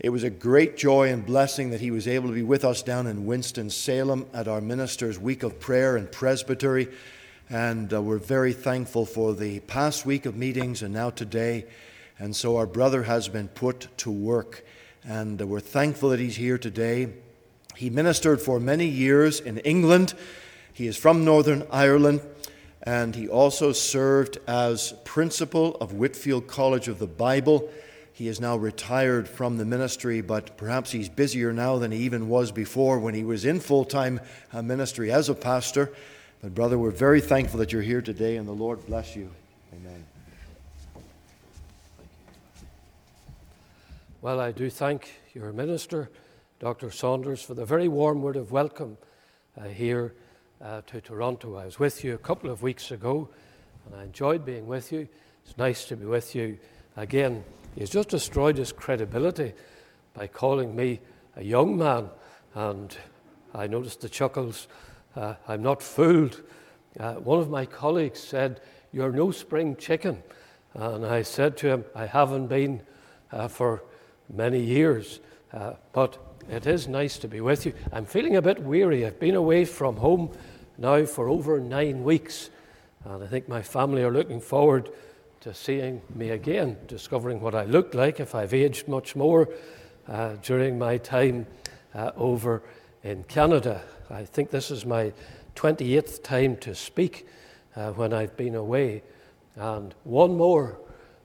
[0.00, 2.82] It was a great joy and blessing that he was able to be with us
[2.82, 6.88] down in Winston-Salem at our minister's week of prayer and presbytery.
[7.48, 11.66] And uh, we're very thankful for the past week of meetings and now today.
[12.18, 14.64] And so our brother has been put to work.
[15.04, 17.12] And uh, we're thankful that he's here today.
[17.76, 20.14] He ministered for many years in England.
[20.72, 22.20] He is from Northern Ireland.
[22.82, 27.70] And he also served as principal of Whitefield College of the Bible.
[28.14, 32.28] He is now retired from the ministry, but perhaps he's busier now than he even
[32.28, 34.20] was before when he was in full time
[34.52, 35.92] uh, ministry as a pastor.
[36.40, 39.32] But, brother, we're very thankful that you're here today, and the Lord bless you.
[39.72, 40.04] Amen.
[44.22, 46.08] Well, I do thank your minister,
[46.60, 46.92] Dr.
[46.92, 48.96] Saunders, for the very warm word of welcome
[49.60, 50.14] uh, here
[50.62, 51.56] uh, to Toronto.
[51.56, 53.28] I was with you a couple of weeks ago,
[53.86, 55.08] and I enjoyed being with you.
[55.44, 56.58] It's nice to be with you
[56.96, 57.42] again.
[57.74, 59.52] He's just destroyed his credibility
[60.12, 61.00] by calling me
[61.36, 62.08] a young man,
[62.54, 62.96] and
[63.52, 64.68] I noticed the chuckles
[65.16, 66.42] uh, I'm not fooled.
[66.98, 68.60] Uh, one of my colleagues said,
[68.92, 70.22] You're no spring chicken.
[70.74, 72.82] And I said to him, I haven't been
[73.30, 73.84] uh, for
[74.32, 75.20] many years,
[75.52, 76.18] uh, but
[76.48, 77.74] it is nice to be with you.
[77.92, 79.06] I'm feeling a bit weary.
[79.06, 80.30] I've been away from home
[80.78, 82.50] now for over nine weeks,
[83.04, 84.90] and I think my family are looking forward
[85.44, 89.50] to seeing me again, discovering what I looked like if I've aged much more
[90.08, 91.46] uh, during my time
[91.94, 92.62] uh, over
[93.02, 93.82] in Canada.
[94.08, 95.12] I think this is my
[95.54, 97.28] 28th time to speak
[97.76, 99.02] uh, when I've been away.
[99.56, 100.78] And one more,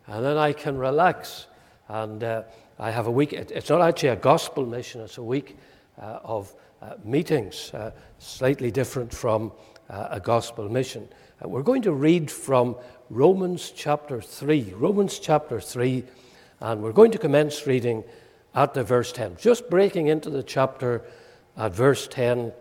[0.06, 1.48] and then I can relax.
[1.88, 2.44] And uh,
[2.78, 5.56] I have a week, it's not actually a gospel mission, it's a week
[5.98, 7.72] uh, of uh, meetings,
[8.18, 9.54] slightly different from
[9.88, 11.08] a gospel mission.
[11.42, 12.76] we're going to read from
[13.10, 14.74] Romans chapter 3.
[14.76, 16.03] Romans chapter 3,
[16.60, 18.03] and we're going to commence reading
[18.53, 19.38] at the verse 10.
[19.38, 21.01] Just breaking into the chapter
[21.57, 22.51] at verse 10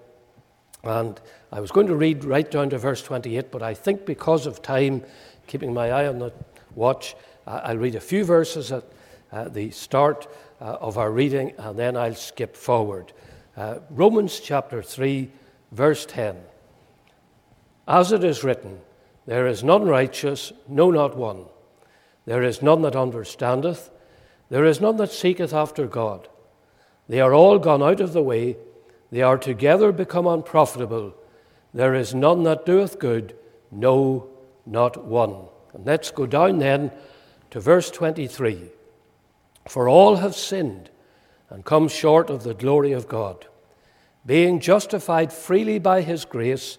[0.85, 1.21] and
[1.51, 4.63] I was going to read right down to verse 28, but I think because of
[4.63, 5.03] time,
[5.47, 6.33] keeping my eye on the
[6.75, 8.85] watch, I'll read a few verses at
[9.33, 10.29] uh, the start
[10.61, 13.13] uh, of our reading, and then I'll skip forward.
[13.57, 15.31] Uh, Romans chapter 3,
[15.73, 16.37] verse 10.
[17.87, 18.79] As it is written,
[19.29, 21.45] There is none righteous, no, not one.
[22.25, 23.91] There is none that understandeth.
[24.49, 26.31] There is none that seeketh after God.
[27.11, 28.57] They are all gone out of the way
[29.11, 31.13] they are together become unprofitable.
[31.75, 33.37] There is none that doeth good,
[33.71, 34.31] no,
[34.65, 35.35] not one.
[35.75, 36.91] And let's go down then
[37.51, 38.71] to verse 23.
[39.69, 40.89] For all have sinned
[41.51, 43.47] and come short of the glory of God,
[44.25, 46.79] being justified freely by his grace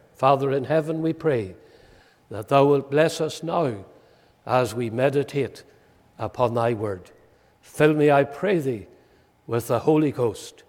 [0.21, 1.55] Father in heaven, we pray
[2.29, 3.85] that thou wilt bless us now
[4.45, 5.63] as we meditate
[6.19, 7.09] upon thy word.
[7.59, 8.85] Fill me, I pray thee
[9.47, 10.61] with the Holy Ghost.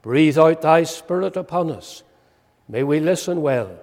[0.00, 2.04] Breathe out thy Spirit upon us.
[2.68, 3.80] May we listen well.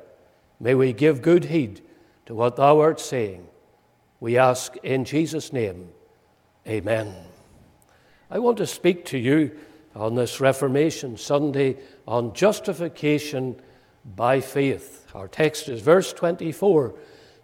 [0.61, 1.81] May we give good heed
[2.27, 3.49] to what thou art saying.
[4.21, 5.89] We ask in Jesus' name.
[6.65, 7.13] Amen.
[8.31, 9.59] I want to speak to you
[9.93, 11.75] on this Reformation Sunday
[12.07, 13.61] on justification
[14.15, 15.05] by faith.
[15.13, 16.93] Our text is verse 24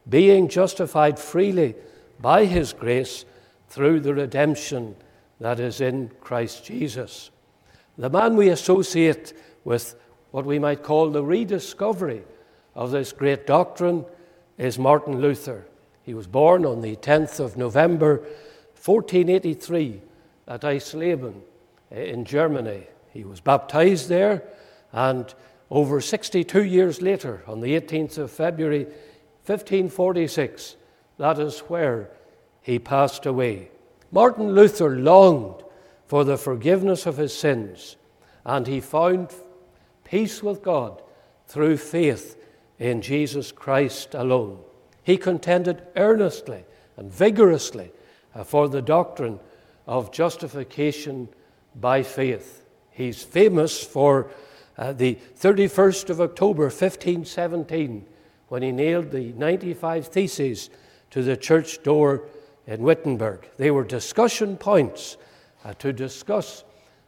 [0.07, 1.75] being justified freely
[2.19, 3.25] by his grace
[3.69, 4.95] through the redemption
[5.39, 7.31] that is in Christ Jesus.
[7.97, 9.33] The man we associate
[9.63, 9.95] with
[10.31, 12.23] what we might call the rediscovery
[12.75, 14.05] of this great doctrine
[14.57, 15.65] is Martin Luther.
[16.03, 18.17] He was born on the 10th of November
[18.83, 20.01] 1483
[20.47, 21.41] at Eisleben
[21.91, 22.87] in Germany.
[23.11, 24.43] He was baptized there,
[24.91, 25.33] and
[25.73, 28.83] over 62 years later, on the 18th of February
[29.47, 30.75] 1546,
[31.17, 32.11] that is where
[32.61, 33.71] he passed away.
[34.11, 35.63] Martin Luther longed
[36.05, 37.95] for the forgiveness of his sins,
[38.45, 39.33] and he found
[40.03, 41.01] peace with God
[41.47, 42.37] through faith
[42.77, 44.59] in Jesus Christ alone.
[45.01, 46.65] He contended earnestly
[46.97, 47.91] and vigorously
[48.35, 49.39] uh, for the doctrine
[49.87, 51.29] of justification
[51.73, 52.63] by faith.
[52.91, 54.29] He's famous for
[54.77, 58.05] uh, the 31st of October 1517
[58.47, 60.69] when he nailed the 95 Theses
[61.11, 62.23] to the church door
[62.67, 63.47] in Wittenberg.
[63.57, 65.17] They were discussion points
[65.63, 66.63] uh, to discuss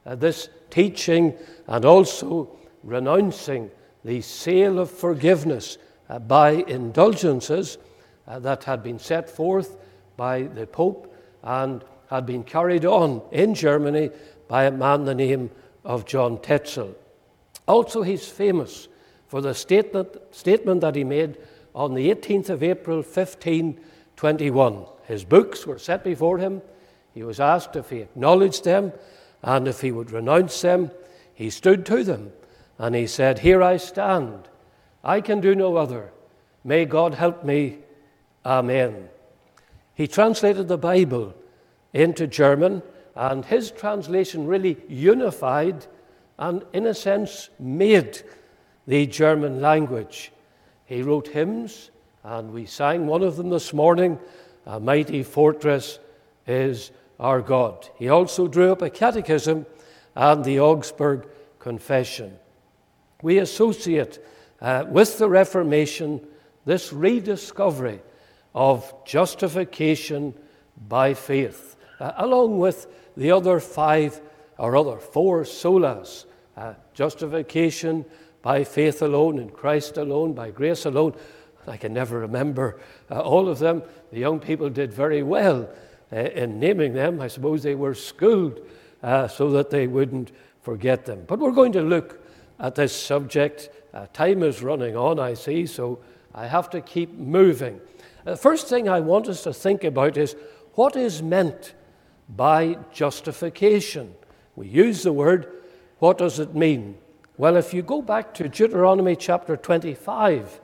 [0.06, 1.34] uh, this teaching
[1.68, 3.72] and also renouncing
[4.04, 5.78] the sale of forgiveness
[6.10, 7.78] uh, by indulgences
[8.28, 9.78] uh, that had been set forth
[10.18, 11.14] by the Pope
[11.44, 14.12] and had been carried on in Germany
[14.48, 15.50] by a man the name
[15.84, 16.96] of John Tetzel.
[17.68, 18.88] Also, he's famous
[19.28, 21.38] for the statement, statement that he made
[21.74, 24.86] on the 18th of April 1521.
[25.04, 26.62] His books were set before him.
[27.14, 28.94] He was asked if he acknowledged them
[29.42, 30.92] and if he would renounce them.
[31.34, 32.32] He stood to them
[32.78, 34.48] and he said, Here I stand.
[35.04, 36.12] I can do no other.
[36.64, 37.80] May God help me.
[38.46, 39.10] Amen.
[39.94, 41.36] He translated the Bible
[41.94, 42.84] into German,
[43.16, 45.86] and his translation really unified
[46.38, 48.22] and, in a sense, made
[48.88, 50.32] the German language.
[50.86, 51.92] He wrote hymns,
[52.24, 54.20] and we sang one of them this morning
[54.66, 56.00] A Mighty Fortress
[56.48, 57.90] is Our God.
[57.98, 59.66] He also drew up a catechism
[60.16, 61.28] and the Augsburg
[61.60, 62.38] Confession.
[63.22, 64.20] We associate
[64.62, 66.22] uh, with the Reformation
[66.66, 68.02] this rediscovery
[68.54, 70.34] of justification
[70.88, 74.22] by faith, uh, along with the other five
[74.58, 76.26] or other four solas
[76.58, 78.06] uh, justification
[78.42, 81.16] by faith alone, in Christ alone, by grace alone.
[81.68, 82.80] I can never remember
[83.10, 83.82] uh, all of them.
[84.12, 85.68] The young people did very well
[86.14, 87.20] uh, in naming them.
[87.22, 88.60] I suppose they were schooled
[89.02, 90.32] uh, so that they wouldn't
[90.62, 91.24] forget them.
[91.28, 92.24] But we're going to look
[92.60, 93.70] at this subject.
[93.94, 96.00] Uh, time is running on, I see, so
[96.34, 97.82] I have to keep moving.
[98.26, 100.36] The uh, first thing I want us to think about is
[100.74, 101.74] what is meant
[102.30, 104.16] by justification?
[104.56, 105.52] We use the word,
[106.00, 106.98] what does it mean?
[107.38, 110.62] Well, if you go back to Deuteronomy chapter 25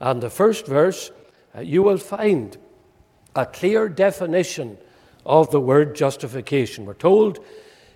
[0.00, 1.12] and the first verse,
[1.56, 2.56] uh, you will find
[3.36, 4.78] a clear definition
[5.24, 6.86] of the word justification.
[6.86, 7.44] We're told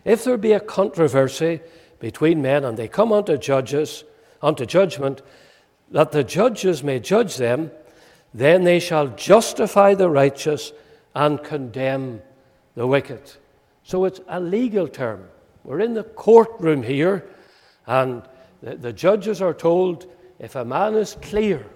[0.05, 1.61] if there be a controversy
[1.99, 4.05] between men and they come unto judges,
[4.41, 5.23] unto judgment,
[5.91, 7.71] that the judges may judge them,
[8.35, 10.73] then they shall justify the righteous
[11.15, 12.23] and condemn
[12.75, 13.33] the wicked.
[13.93, 15.29] So it's a legal term.
[15.65, 17.29] We're in the courtroom here,
[17.87, 18.23] and
[18.63, 21.67] the, the judges are told if a man is clear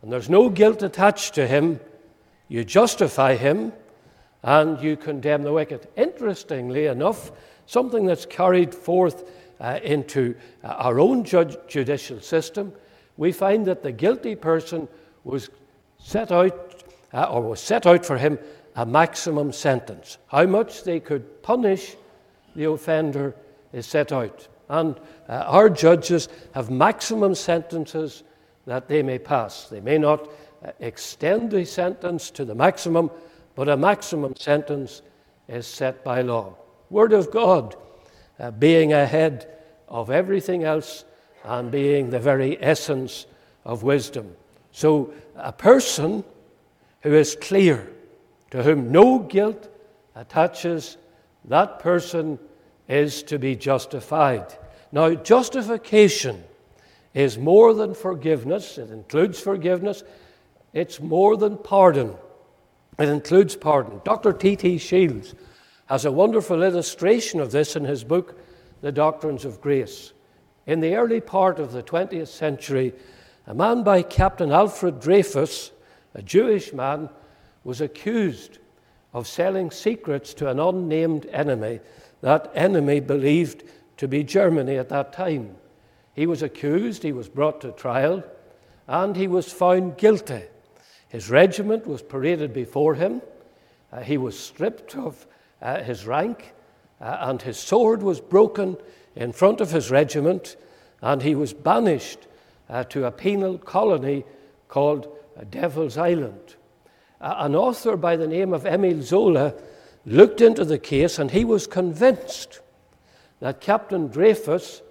[0.00, 1.80] and there's no guilt attached to him,
[2.48, 3.74] you justify him
[4.42, 5.86] and you condemn the wicked.
[5.96, 7.30] Interestingly enough,
[7.66, 9.30] something that's carried forth
[9.60, 12.72] uh, into uh, our own judicial system,
[13.18, 14.88] we find that the guilty person
[15.24, 15.50] was
[15.98, 18.38] set out, uh, or was set out for him
[18.76, 20.18] a maximum sentence.
[20.26, 21.96] How much they could punish
[22.54, 23.34] the offender
[23.72, 24.48] is set out.
[24.68, 24.96] And
[25.28, 28.22] uh, our judges have maximum sentences
[28.66, 29.68] that they may pass.
[29.68, 30.28] They may not
[30.64, 33.10] uh, extend the sentence to the maximum,
[33.54, 35.02] but a maximum sentence
[35.48, 36.56] is set by law.
[36.90, 37.76] Word of God
[38.38, 39.48] uh, being ahead
[39.88, 41.04] of everything else
[41.44, 43.26] and being the very essence
[43.64, 44.34] of wisdom.
[44.72, 46.24] So, a person
[47.02, 47.92] who is clear,
[48.54, 49.68] to whom no guilt
[50.14, 50.96] attaches,
[51.46, 52.38] that person
[52.88, 54.56] is to be justified.
[54.92, 56.44] Now, justification
[57.14, 60.04] is more than forgiveness, it includes forgiveness,
[60.72, 62.14] it's more than pardon.
[62.96, 64.00] It includes pardon.
[64.04, 64.32] Dr.
[64.32, 64.78] T.T.
[64.78, 65.34] Shields
[65.86, 68.38] has a wonderful illustration of this in his book,
[68.82, 70.12] The Doctrines of Grace.
[70.68, 72.92] In the early part of the 20th century,
[73.48, 75.72] a man by Captain Alfred Dreyfus,
[76.14, 77.08] a Jewish man,
[77.64, 78.58] was accused
[79.12, 81.80] of selling secrets to an unnamed enemy.
[82.20, 83.64] That enemy believed
[83.96, 85.56] to be Germany at that time.
[86.14, 88.22] He was accused, he was brought to trial,
[88.86, 90.42] and he was found guilty.
[91.08, 93.22] His regiment was paraded before him.
[93.92, 95.26] Uh, he was stripped of
[95.62, 96.52] uh, his rank,
[97.00, 98.76] uh, and his sword was broken
[99.14, 100.56] in front of his regiment,
[101.00, 102.26] and he was banished
[102.68, 104.24] uh, to a penal colony
[104.68, 106.56] called uh, Devil's Island.
[107.24, 109.54] An author by the name of Emile Zola
[110.04, 112.60] looked into the case, and he was convinced
[113.40, 114.82] that Captain Dreyfus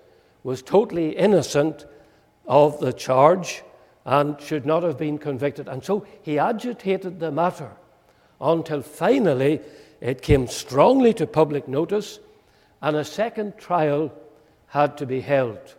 [0.44, 1.86] was totally innocent
[2.48, 3.62] of the charge
[4.04, 5.68] and should not have been convicted.
[5.68, 7.70] And so he agitated the matter
[8.42, 9.62] until finally
[10.02, 12.20] it came strongly to public notice,
[12.82, 14.12] and a second trial
[14.66, 15.76] had to be held.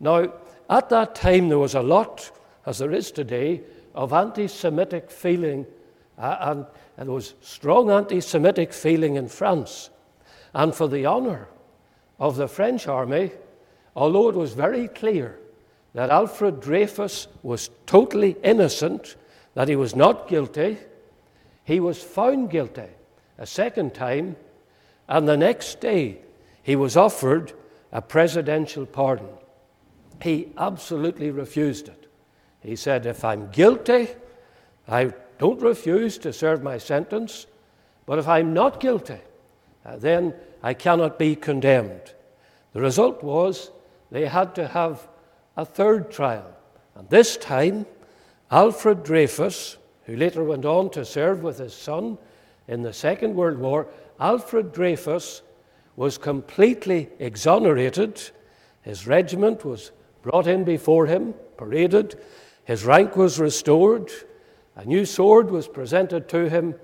[0.00, 0.32] Now,
[0.70, 2.30] at that time, there was a lot,
[2.64, 3.60] as there is today,
[3.94, 5.66] of anti Semitic feeling,
[6.18, 9.90] and, and there was strong anti Semitic feeling in France.
[10.54, 11.48] And for the honor
[12.18, 13.32] of the French army,
[13.96, 15.38] although it was very clear
[15.94, 19.16] that Alfred Dreyfus was totally innocent,
[19.54, 20.78] that he was not guilty,
[21.64, 22.88] he was found guilty
[23.38, 24.36] a second time,
[25.08, 26.18] and the next day
[26.62, 27.52] he was offered
[27.92, 29.28] a presidential pardon.
[30.22, 32.10] He absolutely refused it.
[32.60, 34.08] He said, If I'm guilty,
[34.88, 35.12] I
[35.42, 37.46] don't refuse to serve my sentence,
[38.06, 39.18] but if I'm not guilty,
[39.84, 42.14] uh, then I cannot be condemned.
[42.74, 43.72] The result was
[44.12, 45.08] they had to have
[45.56, 46.48] a third trial.
[46.94, 47.86] And this time,
[48.52, 52.18] Alfred Dreyfus, who later went on to serve with his son
[52.68, 53.88] in the Second World War,
[54.20, 55.42] Alfred Dreyfus
[55.96, 58.30] was completely exonerated.
[58.82, 59.90] His regiment was
[60.22, 62.20] brought in before him, paraded.
[62.62, 64.08] His rank was restored.
[64.76, 66.74] A new sword was presented to him,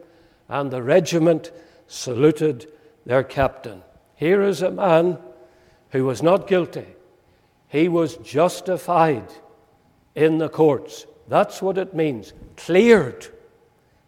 [0.48, 1.50] and the regiment
[1.86, 2.70] saluted
[3.06, 3.82] their captain.
[4.14, 5.18] Here is a man
[5.90, 6.86] who was not guilty.
[7.68, 9.32] He was justified
[10.14, 11.06] in the courts.
[11.28, 12.32] That's what it means.
[12.56, 13.26] Cleared.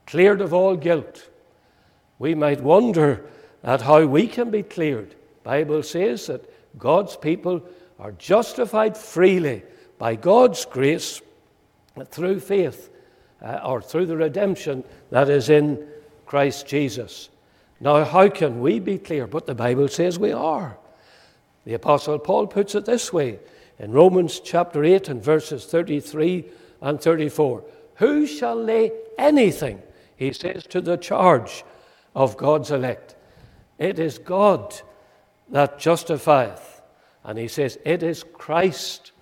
[0.06, 1.30] Cleared of all guilt.
[2.18, 3.26] We might wonder
[3.62, 5.14] at how we can be cleared.
[5.42, 7.62] Bible says that God's people
[7.98, 9.62] are justified freely
[9.98, 11.22] by God's grace
[12.10, 12.89] through faith
[13.43, 15.86] uh, or through the redemption that is in
[16.26, 17.28] Christ Jesus.
[17.80, 19.26] Now, how can we be clear?
[19.26, 20.76] But the Bible says we are.
[21.64, 23.38] The Apostle Paul puts it this way
[23.78, 26.45] in Romans chapter 8 and verses 33
[26.82, 27.64] and 34.
[27.97, 29.82] Who shall lay anything,
[30.16, 31.64] he says, to the charge
[32.14, 33.16] of God's elect?
[33.78, 34.74] It is God
[35.49, 36.82] that justifieth.
[37.24, 39.12] And he says, It is Christ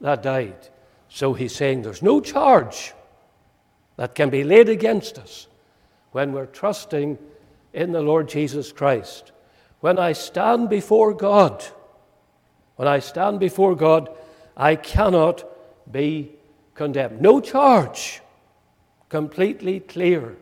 [0.00, 0.68] that died.
[1.08, 2.94] So he's saying there's no charge
[4.00, 5.46] that can be laid against us
[6.12, 7.18] when we're trusting
[7.74, 9.30] in the Lord Jesus Christ.
[9.80, 11.62] When I stand before God,
[12.76, 14.08] when I stand before God,
[14.56, 15.44] I cannot
[15.92, 16.30] be
[16.74, 17.20] condemned.
[17.20, 18.22] No charge,
[19.10, 20.34] completely clear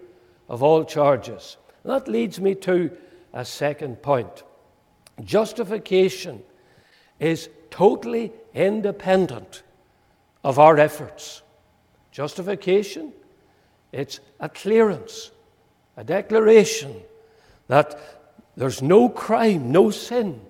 [0.48, 1.56] of all charges.
[1.82, 2.96] And that leads me to
[3.32, 4.44] a second point.
[5.24, 6.44] Justification
[7.18, 9.64] is totally independent
[10.44, 11.42] of our efforts.
[12.12, 13.12] Justification,
[13.92, 15.30] it's a clearance,
[15.96, 16.94] a declaration
[17.68, 17.98] that
[18.56, 20.40] there's no crime, no sin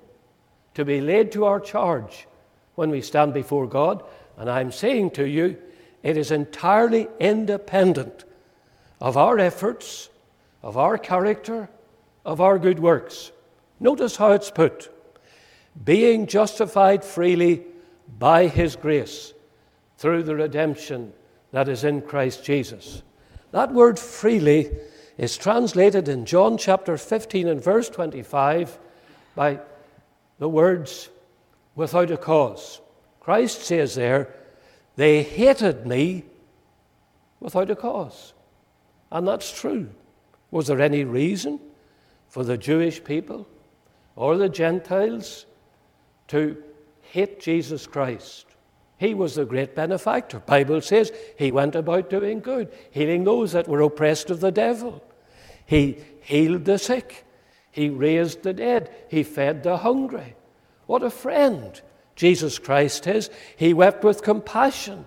[0.74, 2.26] to be laid to our charge
[2.74, 4.02] when we stand before God.
[4.36, 5.58] And I'm saying to you,
[6.02, 8.24] it is entirely independent
[9.00, 10.08] of our efforts,
[10.62, 11.68] of our character,
[12.24, 13.32] of our good works.
[13.80, 14.90] Notice how it's put
[15.84, 17.64] being justified freely
[18.18, 19.32] by His grace
[19.96, 21.12] through the redemption
[21.52, 23.02] that is in Christ Jesus.
[23.50, 24.70] That word freely
[25.16, 28.78] is translated in John chapter 15 and verse 25
[29.34, 29.60] by
[30.38, 31.08] the words
[31.74, 32.80] without a cause.
[33.20, 34.34] Christ says there,
[34.96, 36.24] they hated me
[37.40, 38.32] without a cause.
[39.10, 39.88] And that's true.
[40.50, 41.60] Was there any reason
[42.28, 43.46] for the Jewish people
[44.16, 45.46] or the Gentiles
[46.28, 46.62] to
[47.00, 48.47] hate Jesus Christ?
[48.98, 50.40] He was the great benefactor.
[50.40, 55.02] Bible says he went about doing good, healing those that were oppressed of the devil.
[55.64, 57.24] He healed the sick.
[57.70, 58.90] He raised the dead.
[59.08, 60.34] He fed the hungry.
[60.86, 61.80] What a friend
[62.16, 63.30] Jesus Christ is.
[63.56, 65.04] He wept with compassion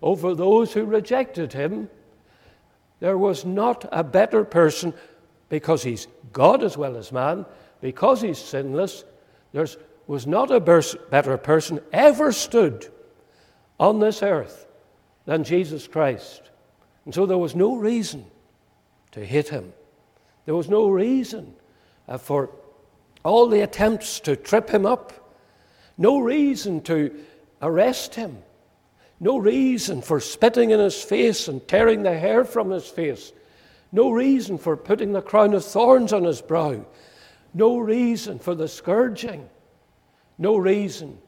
[0.00, 1.90] over those who rejected him.
[3.00, 4.94] There was not a better person
[5.48, 7.44] because he's God as well as man,
[7.80, 9.04] because he's sinless.
[9.52, 9.66] There
[10.06, 12.88] was not a better person ever stood
[13.82, 14.68] on this earth
[15.24, 16.50] than Jesus Christ.
[17.04, 18.24] And so there was no reason
[19.10, 19.72] to hate him.
[20.44, 21.54] There was no reason
[22.06, 22.50] uh, for
[23.24, 25.34] all the attempts to trip him up,
[25.98, 27.24] no reason to
[27.60, 28.38] arrest him,
[29.18, 33.32] no reason for spitting in his face and tearing the hair from his face,
[33.90, 36.84] no reason for putting the crown of thorns on his brow,
[37.52, 39.48] no reason for the scourging,
[40.38, 41.18] no reason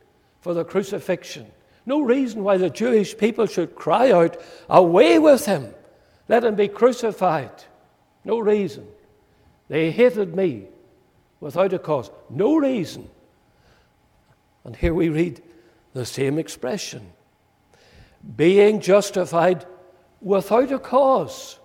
[0.41, 1.47] for the crucifixion,
[1.87, 5.75] no reason why the Jewish people should cry out, Away with him!
[6.29, 7.65] Let him be crucified.
[8.25, 8.87] No reason.
[9.69, 10.69] They hated me
[11.41, 12.11] without a cause.
[12.31, 13.11] No reason.
[14.65, 15.43] And here we read
[15.93, 17.13] the same expression
[18.37, 19.67] being justified
[20.21, 21.59] without a cause.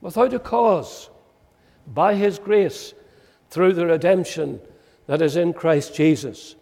[0.00, 1.10] Without a cause.
[1.86, 2.94] By his grace
[3.50, 4.60] through the redemption
[5.06, 6.56] that is in Christ Jesus.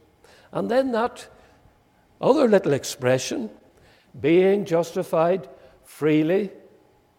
[0.50, 1.28] And then that
[2.20, 3.50] other little expression
[4.20, 5.48] being justified
[5.84, 6.50] freely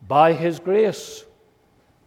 [0.08, 1.24] by his grace.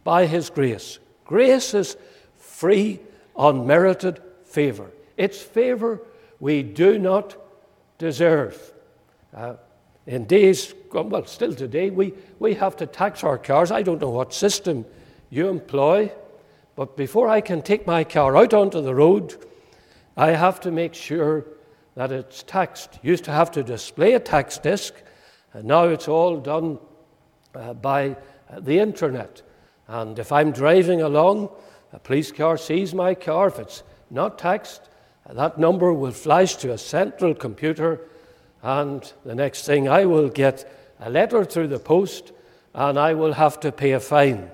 [0.03, 0.99] By his grace.
[1.25, 1.97] Grace is
[2.37, 2.99] free,
[3.37, 4.91] unmerited favor.
[5.17, 6.01] It's favor
[6.39, 7.35] we do not
[7.97, 8.73] deserve.
[9.33, 9.55] Uh,
[10.05, 13.71] in days, well, still today, we, we have to tax our cars.
[13.71, 14.85] I don't know what system
[15.29, 16.11] you employ,
[16.75, 19.35] but before I can take my car out onto the road,
[20.17, 21.45] I have to make sure
[21.95, 22.99] that it's taxed.
[23.01, 24.93] Used to have to display a tax disc,
[25.53, 26.79] and now it's all done
[27.55, 28.11] uh, by
[28.49, 29.41] uh, the internet.
[29.87, 31.49] And if I'm driving along,
[31.91, 33.47] a police car sees my car.
[33.47, 34.89] If it's not taxed,
[35.29, 38.01] that number will flash to a central computer,
[38.61, 40.69] and the next thing I will get
[40.99, 42.31] a letter through the post,
[42.73, 44.49] and I will have to pay a fine.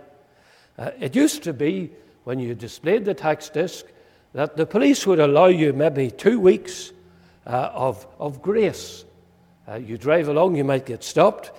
[0.78, 1.92] Uh, it used to be
[2.24, 3.86] when you displayed the tax disc
[4.34, 6.92] that the police would allow you maybe two weeks
[7.50, 9.06] uh, of, of grace.
[9.68, 11.52] Uh, you drive along, you might get stopped,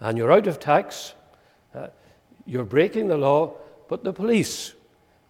[0.00, 1.14] and you're out of tax.
[1.72, 1.86] Uh,
[2.44, 3.54] you're breaking the law,
[3.88, 4.74] but the police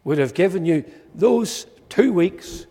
[0.04, 0.82] would have given you
[1.14, 2.66] those two weeks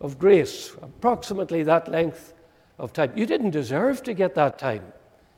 [0.00, 2.32] of grace, approximately that length
[2.78, 3.12] of time.
[3.14, 4.92] You didn't deserve to get that time.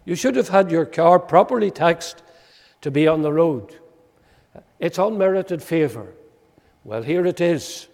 [0.04, 2.22] You should have had your car properly taxed
[2.82, 3.76] to be on the road.
[4.78, 6.14] It's unmerited favor.
[6.84, 7.88] Well, here it is.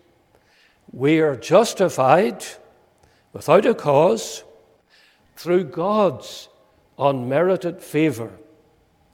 [0.93, 2.45] We are justified
[3.37, 4.45] without a cause
[5.37, 6.49] through God's
[6.99, 8.33] unmerited favor.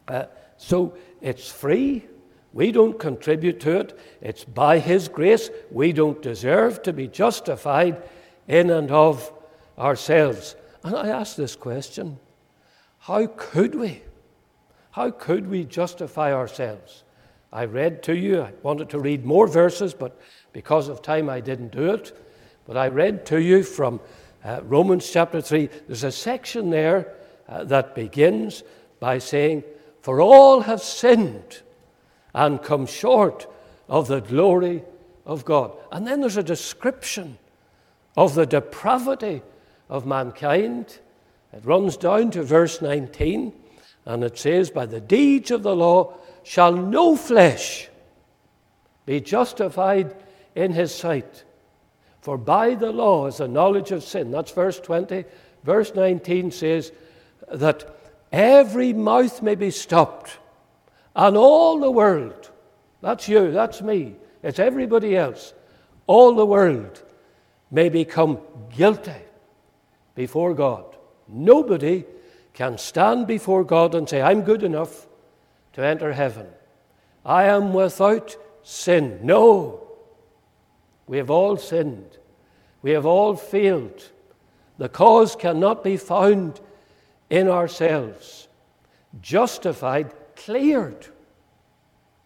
[0.07, 2.07] Uh, so it's free.
[2.53, 3.99] We don't contribute to it.
[4.21, 5.51] It's by His grace.
[5.73, 8.01] We don't deserve to be justified
[8.47, 9.33] in and of
[9.77, 10.55] ourselves.
[10.85, 12.21] And I ask this question
[13.01, 14.03] how could we?
[14.93, 17.03] How could we justify ourselves?
[17.53, 20.21] I read to you, I wanted to read more verses, but
[20.53, 22.17] because of time I didn't do it.
[22.67, 24.01] But I read to you from
[24.45, 25.69] uh, Romans chapter 3.
[25.87, 27.15] There's a section there
[27.49, 28.63] uh, that begins
[29.01, 29.65] by saying,
[30.01, 31.63] For all have sinned
[32.35, 33.47] and come short
[33.89, 34.83] of the glory
[35.27, 35.73] of God.
[35.91, 37.39] And then there's a description
[38.17, 39.43] of the depravity
[39.89, 40.99] of mankind.
[41.53, 43.53] It runs down to verse 19,
[44.07, 47.89] and it says, By the deeds of the law shall no flesh
[49.05, 50.15] be justified
[50.55, 51.45] in his sight.
[52.23, 54.31] For by the law is the knowledge of sin.
[54.31, 55.25] That's verse 20.
[55.65, 56.93] Verse 19 says
[57.53, 57.97] that
[58.31, 60.39] every mouth may be stopped,
[61.15, 62.51] and all the world,
[63.01, 65.53] that's you, that's me, it's everybody else,
[66.07, 67.03] all the world
[67.71, 68.39] may become
[68.75, 69.23] guilty
[70.15, 70.85] before God.
[71.29, 72.05] Nobody
[72.55, 75.07] can stand before God and say, I'm good enough
[75.75, 76.47] to enter heaven.
[77.25, 79.21] I am without sin.
[79.23, 79.82] No.
[81.07, 82.19] We have all sinned.
[82.83, 84.11] We have all failed.
[84.79, 86.61] The cause cannot be found
[87.31, 88.49] in ourselves.
[89.21, 91.07] Justified, cleared.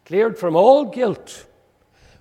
[0.05, 1.47] Cleared from all guilt.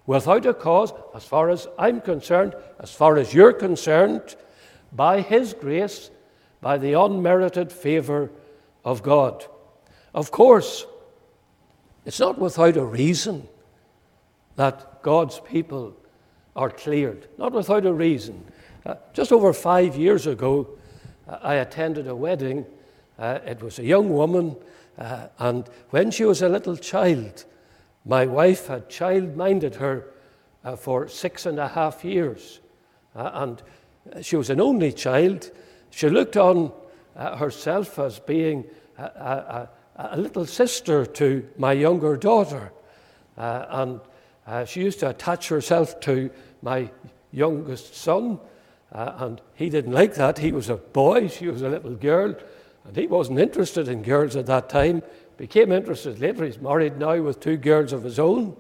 [0.07, 4.35] Without a cause, as far as I'm concerned, as far as you're concerned,
[4.91, 6.11] by His grace,
[6.61, 8.31] by the unmerited favor
[8.83, 9.45] of God.
[10.13, 10.85] Of course,
[12.05, 13.47] it's not without a reason
[14.55, 15.95] that God's people
[16.55, 18.43] are cleared, not without a reason.
[18.85, 20.67] Uh, just over five years ago,
[21.27, 22.65] uh, I attended a wedding.
[23.19, 24.55] Uh, it was a young woman,
[24.97, 27.45] uh, and when she was a little child,
[28.05, 30.07] my wife had child minded her
[30.63, 32.59] uh, for six and a half years.
[33.15, 35.49] Uh, and she was an only child.
[35.89, 36.71] She looked on
[37.15, 38.65] herself as being
[38.97, 42.73] a, a, a, little sister to my younger daughter.
[43.37, 44.01] and
[44.65, 46.29] she used to attach herself to
[46.61, 46.89] my
[47.31, 48.39] youngest son,
[48.91, 50.39] uh, and he didn't like that.
[50.39, 52.35] He was a boy, she was a little girl,
[52.85, 55.03] and he wasn't interested in girls at that time.
[55.37, 56.45] Became interested later.
[56.45, 58.55] He's married now with two girls of his own.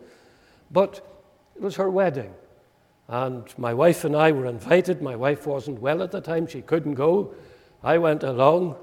[0.71, 1.07] But
[1.55, 2.33] it was her wedding.
[3.07, 5.01] And my wife and I were invited.
[5.01, 7.33] My wife wasn't well at the time, she couldn't go.
[7.83, 8.75] I went along.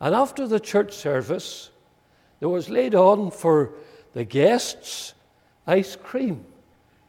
[0.00, 1.70] And after the church service,
[2.40, 3.74] there was laid on for
[4.12, 5.14] the guests
[5.70, 6.44] ice cream.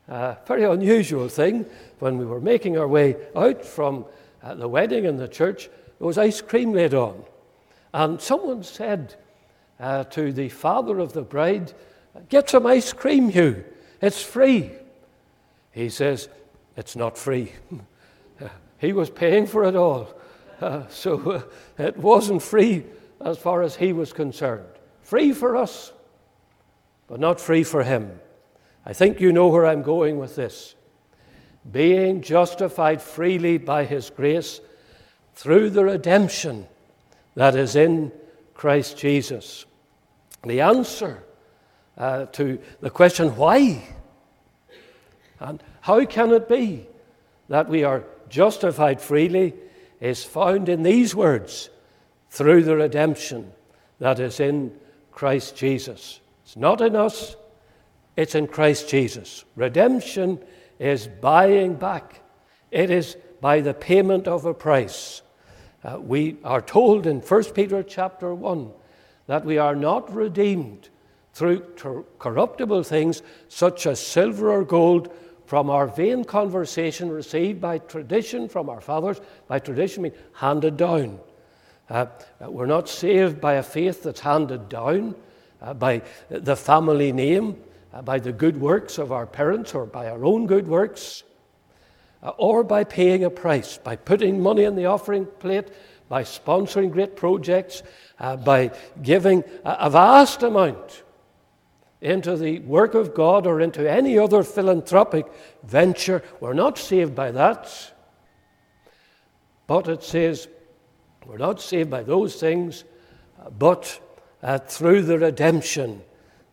[0.07, 1.65] A very unusual thing.
[1.99, 4.05] When we were making our way out from
[4.43, 7.23] uh, the wedding in the church, there was ice cream laid on.
[7.93, 9.15] And someone said
[9.79, 11.73] uh, to the father of the bride,
[12.29, 13.63] Get some ice cream, Hugh.
[14.01, 14.71] It's free.
[15.71, 16.27] He says,
[16.75, 17.53] It's not free.
[18.79, 20.13] he was paying for it all.
[20.59, 21.41] Uh, so uh,
[21.77, 22.83] it wasn't free
[23.21, 24.65] as far as he was concerned.
[25.03, 25.93] Free for us,
[27.07, 28.19] but not free for him.
[28.85, 30.75] I think you know where I'm going with this.
[31.69, 34.59] Being justified freely by His grace
[35.35, 36.67] through the redemption
[37.35, 38.11] that is in
[38.53, 39.65] Christ Jesus.
[40.43, 41.23] The answer
[41.97, 43.83] uh, to the question, why?
[45.39, 46.87] And how can it be
[47.49, 49.53] that we are justified freely
[49.99, 51.69] is found in these words
[52.29, 53.51] through the redemption
[53.99, 54.73] that is in
[55.11, 56.21] Christ Jesus.
[56.43, 57.35] It's not in us,
[58.15, 59.45] it's in Christ Jesus.
[59.55, 60.39] Redemption
[60.79, 62.21] is buying back,
[62.71, 65.21] it is by the payment of a price.
[65.83, 68.71] Uh, we are told in 1 Peter chapter 1
[69.27, 70.89] that we are not redeemed
[71.33, 75.11] through ter- corruptible things such as silver or gold
[75.45, 81.19] from our vain conversation received by tradition from our fathers, by tradition mean handed down.
[81.89, 82.05] Uh,
[82.41, 85.13] we're not saved by a faith that's handed down,
[85.61, 87.61] uh, by the family name,
[88.03, 91.23] by the good works of our parents, or by our own good works,
[92.23, 95.67] uh, or by paying a price, by putting money in the offering plate,
[96.07, 97.83] by sponsoring great projects,
[98.19, 98.71] uh, by
[99.01, 101.03] giving a, a vast amount
[102.01, 105.25] into the work of God or into any other philanthropic
[105.63, 106.23] venture.
[106.39, 107.93] We're not saved by that.
[109.67, 110.47] But it says,
[111.25, 112.83] we're not saved by those things,
[113.57, 113.99] but
[114.41, 116.01] uh, through the redemption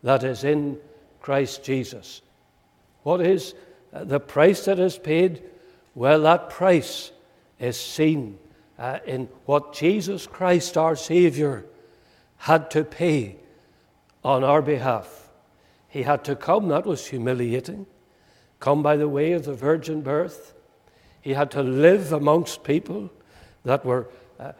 [0.02, 0.78] that is in
[1.20, 2.22] Christ Jesus.
[3.02, 3.54] What is
[3.92, 5.42] uh, the price that is paid?
[5.94, 7.10] Well, that price
[7.58, 8.38] is seen
[8.78, 11.64] uh, in what Jesus Christ, our Savior,
[12.36, 13.36] had to pay
[14.24, 15.28] on our behalf.
[15.88, 17.86] He had to come, that was humiliating,
[18.60, 20.54] come by the way of the virgin birth.
[21.20, 23.10] He had to live amongst people
[23.64, 24.08] that were
[24.38, 24.52] uh,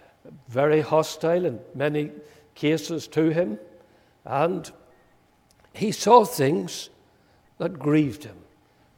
[0.49, 2.11] very hostile in many
[2.55, 3.59] cases to him.
[4.25, 4.71] And
[5.79, 6.91] he saw things
[7.59, 8.37] that grieved him.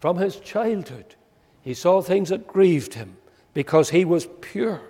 [0.00, 1.14] From his childhood,
[1.60, 3.18] he saw things that grieved him
[3.52, 4.80] because he was pure.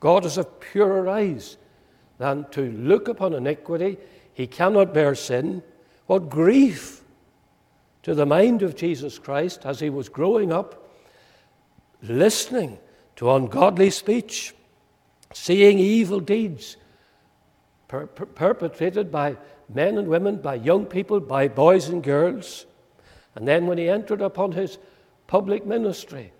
[0.00, 1.56] God is of purer eyes
[2.18, 3.98] than to look upon iniquity.
[4.34, 5.62] He cannot bear sin.
[6.06, 7.02] What grief
[8.02, 10.90] to the mind of Jesus Christ as he was growing up,
[12.02, 12.78] listening
[13.16, 14.54] to ungodly speech,
[15.32, 16.76] seeing evil deeds
[17.86, 19.36] per- per- perpetrated by
[19.68, 22.66] men and women, by young people, by boys and girls.
[23.34, 24.78] And then when he entered upon his
[25.26, 26.32] public ministry,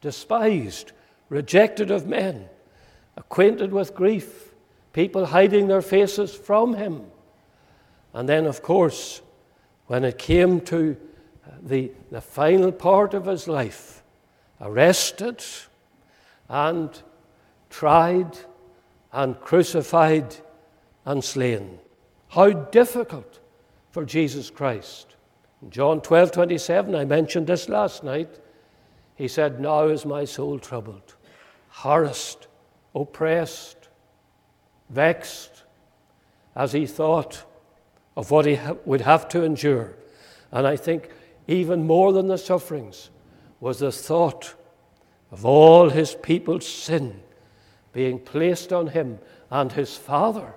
[0.00, 0.92] despised,
[1.28, 2.48] rejected of men,
[3.16, 4.54] acquainted with grief,
[4.92, 7.02] people hiding their faces from him.
[8.12, 9.20] And then, of course,
[9.86, 10.96] when it came to
[11.46, 14.02] uh, the, the final part of his life,
[14.60, 15.44] arrested
[16.48, 17.02] and
[17.68, 18.38] tried
[19.12, 20.36] and crucified
[21.04, 21.78] and slain.
[22.36, 23.40] How difficult
[23.92, 25.16] for Jesus Christ.
[25.62, 28.28] In John 12 27, I mentioned this last night.
[29.14, 31.14] He said, Now is my soul troubled,
[31.70, 32.46] harassed,
[32.94, 33.88] oppressed,
[34.90, 35.64] vexed,
[36.54, 37.42] as he thought
[38.18, 39.94] of what he ha- would have to endure.
[40.52, 41.08] And I think
[41.48, 43.08] even more than the sufferings
[43.60, 44.54] was the thought
[45.30, 47.22] of all his people's sin
[47.94, 49.20] being placed on him
[49.50, 50.52] and his father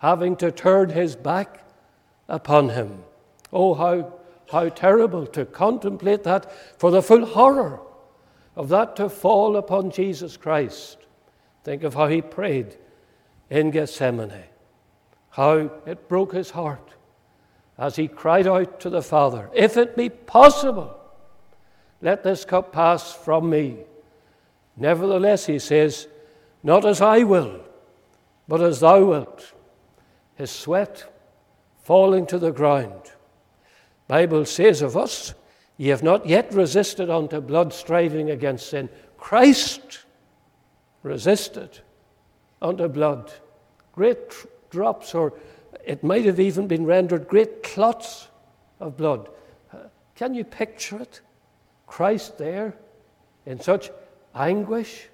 [0.00, 1.64] having to turn his back
[2.28, 3.02] upon him.
[3.52, 4.12] Oh, how,
[4.50, 7.80] how terrible to contemplate that, for the full horror
[8.56, 10.98] of that to fall upon Jesus Christ.
[11.64, 12.76] Think of how he prayed
[13.48, 14.50] in Gethsemane
[15.30, 16.94] how it broke his heart
[17.78, 20.98] as he cried out to the Father, If it be possible,
[22.02, 23.78] let this cup pass from me.
[24.76, 26.08] Nevertheless, he says,
[26.62, 27.60] Not as I will,
[28.48, 29.52] but as thou wilt.
[30.40, 31.04] His sweat
[31.82, 33.12] falling to the ground.
[34.08, 35.34] Bible says of us,
[35.76, 38.88] Ye have not yet resisted unto blood striving against sin.
[39.18, 40.06] Christ
[41.02, 41.80] resisted
[42.62, 43.30] unto blood.
[43.92, 44.32] Great
[44.70, 45.34] drops, or
[45.84, 48.28] it might have even been rendered great clots
[48.80, 49.28] of blood.
[49.74, 49.76] Uh,
[50.14, 51.20] can you picture it?
[51.86, 52.74] Christ there
[53.44, 53.90] in such
[54.34, 55.06] anguish?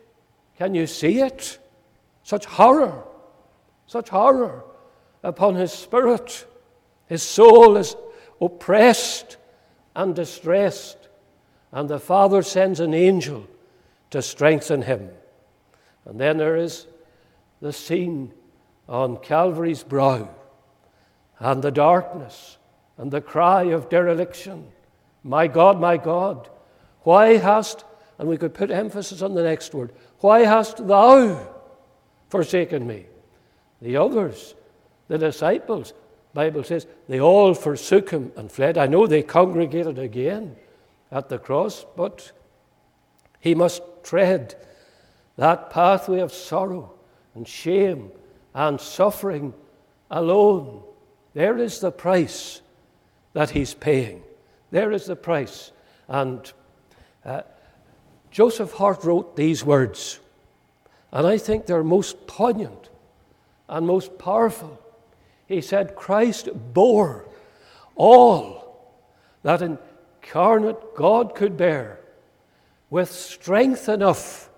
[0.56, 1.58] Can you see it?
[2.22, 3.02] Such horror,
[3.88, 4.62] such horror
[5.26, 6.46] upon his spirit.
[7.06, 7.96] His soul is
[8.40, 9.36] oppressed
[9.94, 11.08] and distressed,
[11.72, 13.46] and the Father sends an angel
[14.10, 15.10] to strengthen him.
[16.04, 16.86] And then there is
[17.60, 18.32] the scene
[18.88, 20.28] on Calvary's brow,
[21.38, 22.58] and the darkness,
[22.96, 24.68] and the cry of dereliction
[25.24, 26.48] My God, my God,
[27.02, 27.84] why hast,
[28.18, 31.52] and we could put emphasis on the next word, why hast thou
[32.28, 33.06] forsaken me?
[33.82, 34.55] The others,
[35.08, 35.92] the disciples,
[36.34, 38.76] Bible says, they all forsook him and fled.
[38.76, 40.56] I know they congregated again
[41.10, 42.32] at the cross, but
[43.40, 44.54] he must tread
[45.36, 46.92] that pathway of sorrow
[47.34, 48.10] and shame
[48.54, 49.54] and suffering
[50.10, 50.82] alone.
[51.34, 52.62] There is the price
[53.34, 54.22] that he's paying.
[54.70, 55.72] There is the price.
[56.08, 56.50] And
[57.24, 57.42] uh,
[58.30, 60.18] Joseph Hart wrote these words
[61.12, 62.88] And I think they're most poignant
[63.68, 64.80] and most powerful.
[65.46, 67.26] He said, Christ bore
[67.94, 68.94] all
[69.42, 72.00] that incarnate God could bear
[72.90, 74.50] with strength enough,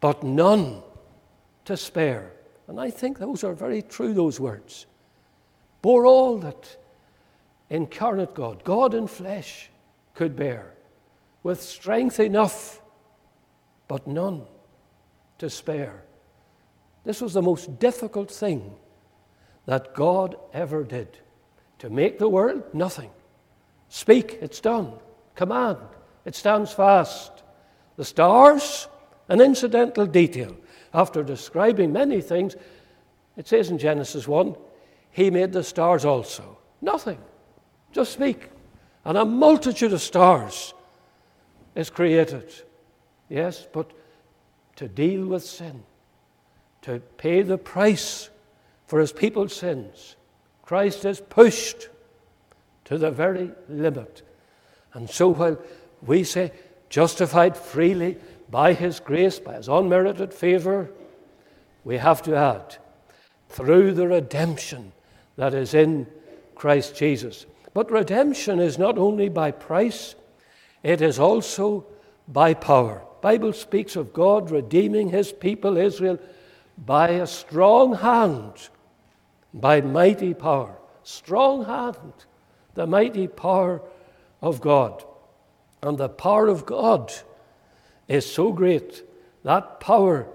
[0.00, 0.82] but none
[1.64, 2.32] to spare.
[2.66, 4.86] And I think those are very true, those words.
[5.82, 6.76] Bore all that
[7.68, 9.70] incarnate God, God in flesh,
[10.14, 10.74] could bear,
[11.42, 12.82] with strength enough,
[13.88, 14.42] but none
[15.38, 16.02] to spare.
[17.04, 18.74] This was the most difficult thing
[19.70, 21.16] that God ever did.
[21.78, 23.08] To make the world, nothing.
[23.88, 24.94] Speak, it's done.
[25.36, 25.78] Command,
[26.24, 27.30] it stands fast.
[27.96, 28.88] The stars,
[29.28, 30.56] an incidental detail.
[30.92, 32.56] After describing many things,
[33.36, 34.56] it says in Genesis 1
[35.12, 36.58] He made the stars also.
[36.82, 37.20] Nothing.
[37.92, 38.50] Just speak.
[39.04, 40.74] And a multitude of stars
[41.76, 42.52] is created.
[43.28, 43.92] Yes, but
[44.74, 45.84] to deal with sin,
[46.82, 48.30] to pay the price
[48.90, 50.16] for his people's sins,
[50.62, 51.88] Christ is pushed
[52.86, 54.22] to the very limit.
[54.94, 55.58] And so while
[56.02, 56.50] we say,
[56.88, 58.16] justified freely
[58.50, 60.90] by his grace, by his unmerited favor,
[61.84, 62.78] we have to add,
[63.48, 64.90] through the redemption
[65.36, 66.08] that is in
[66.56, 67.46] Christ Jesus.
[67.72, 70.16] But redemption is not only by price,
[70.82, 71.86] it is also
[72.26, 73.04] by power.
[73.20, 76.18] Bible speaks of God redeeming his people Israel
[76.76, 78.68] by a strong hand,
[79.52, 80.76] by mighty power.
[81.02, 82.12] Strong hand,
[82.74, 83.82] the mighty power
[84.40, 85.04] of God.
[85.82, 87.12] And the power of God
[88.06, 89.02] is so great.
[89.44, 90.26] That power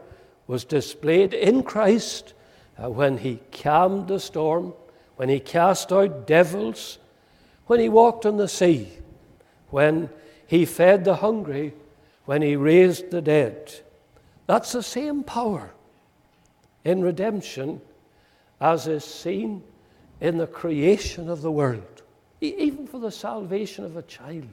[0.47, 2.33] was displayed in Christ
[2.81, 4.73] uh, when he calmed the storm,
[5.15, 6.97] when he cast out devils,
[7.67, 8.89] when he walked on the sea,
[9.69, 10.09] when
[10.47, 11.73] he fed the hungry,
[12.25, 13.73] when he raised the dead.
[14.47, 15.71] That's the same power
[16.83, 17.81] in redemption
[18.59, 19.63] as is seen
[20.21, 22.03] in the creation of the world,
[22.41, 24.47] even for the salvation of a child.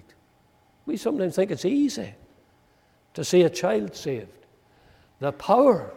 [0.87, 2.15] We sometimes think it's easy
[3.15, 4.47] to see a child saved.
[5.21, 5.93] The power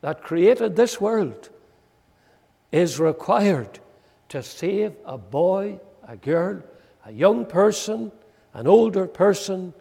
[0.00, 1.50] that created this world
[2.72, 3.78] is required
[4.30, 6.62] to save a boy, a girl,
[7.04, 8.10] a young person,
[8.54, 9.72] an older person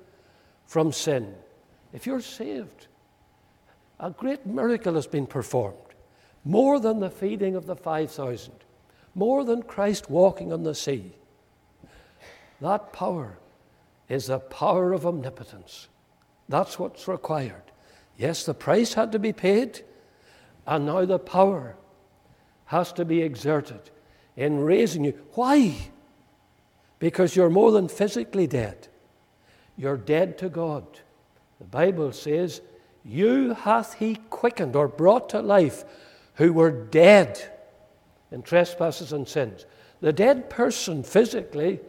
[0.66, 1.34] from sin.
[1.94, 2.88] If you're saved,
[3.99, 5.78] a great miracle has been performed.
[6.46, 8.54] More than the feeding of the 5,000,
[9.16, 11.14] more than Christ walking on the sea.
[12.62, 13.38] That power
[14.08, 15.88] is the power of omnipotence.
[16.48, 17.64] That's what's required.
[18.18, 19.82] Yes, the price had to be paid,
[20.68, 21.76] and now the power
[22.66, 23.90] has to be exerted
[24.38, 25.20] in raising you.
[25.34, 25.76] Why?
[27.00, 28.88] Because you're more than physically dead.
[29.78, 30.86] You're dead to God.
[31.60, 32.62] The Bible says,
[33.04, 35.84] You hath he quickened or brought to life
[36.36, 37.41] who were dead
[38.32, 39.66] in trespasses and sins.
[40.02, 41.80] The dead person physically,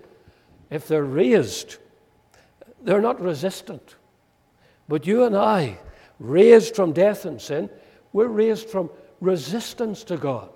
[0.70, 1.76] if they're raised,
[2.82, 3.96] they're not resistant.
[4.88, 5.78] But you and I,
[6.18, 7.68] raised from death and sin,
[8.12, 8.90] we're raised from
[9.20, 10.50] resistance to God.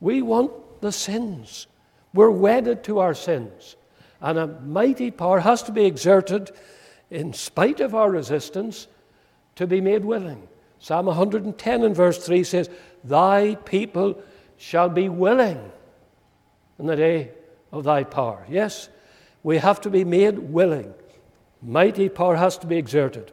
[0.00, 1.66] We want the sins.
[2.14, 3.76] We're wedded to our sins.
[4.20, 6.50] And a mighty power has to be exerted
[7.10, 8.86] in spite of our resistance
[9.56, 10.46] to be made willing.
[10.78, 12.70] Psalm 110 and verse 3 says,
[13.04, 14.22] Thy people
[14.56, 15.72] shall be willing
[16.78, 17.30] in the day
[17.72, 18.44] of thy power.
[18.48, 18.88] Yes,
[19.42, 20.92] we have to be made willing.
[21.62, 23.32] Mighty power has to be exerted.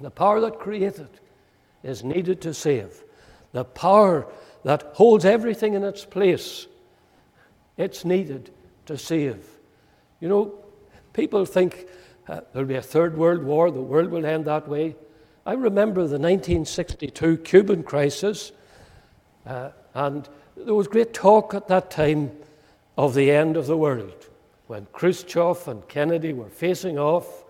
[0.00, 1.08] The power that created
[1.82, 3.04] is needed to save.
[3.52, 4.26] The power
[4.64, 6.66] that holds everything in its place,
[7.76, 8.50] it's needed
[8.86, 9.44] to save.
[10.20, 10.54] You know,
[11.12, 11.86] people think
[12.28, 14.96] uh, there'll be a third world war, the world will end that way.
[15.46, 18.52] I remember the 1962 Cuban crisis,
[19.46, 22.30] uh, and there was great talk at that time
[22.96, 24.28] of the end of the world
[24.66, 27.44] when Khrushchev and Kennedy were facing off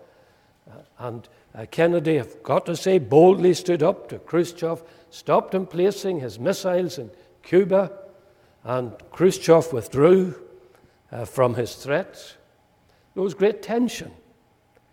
[0.99, 6.19] and uh, Kennedy, I've got to say, boldly stood up to Khrushchev, stopped him placing
[6.19, 7.11] his missiles in
[7.43, 7.91] Cuba,
[8.63, 10.35] and Khrushchev withdrew
[11.11, 12.35] uh, from his threats.
[13.13, 14.11] There was great tension,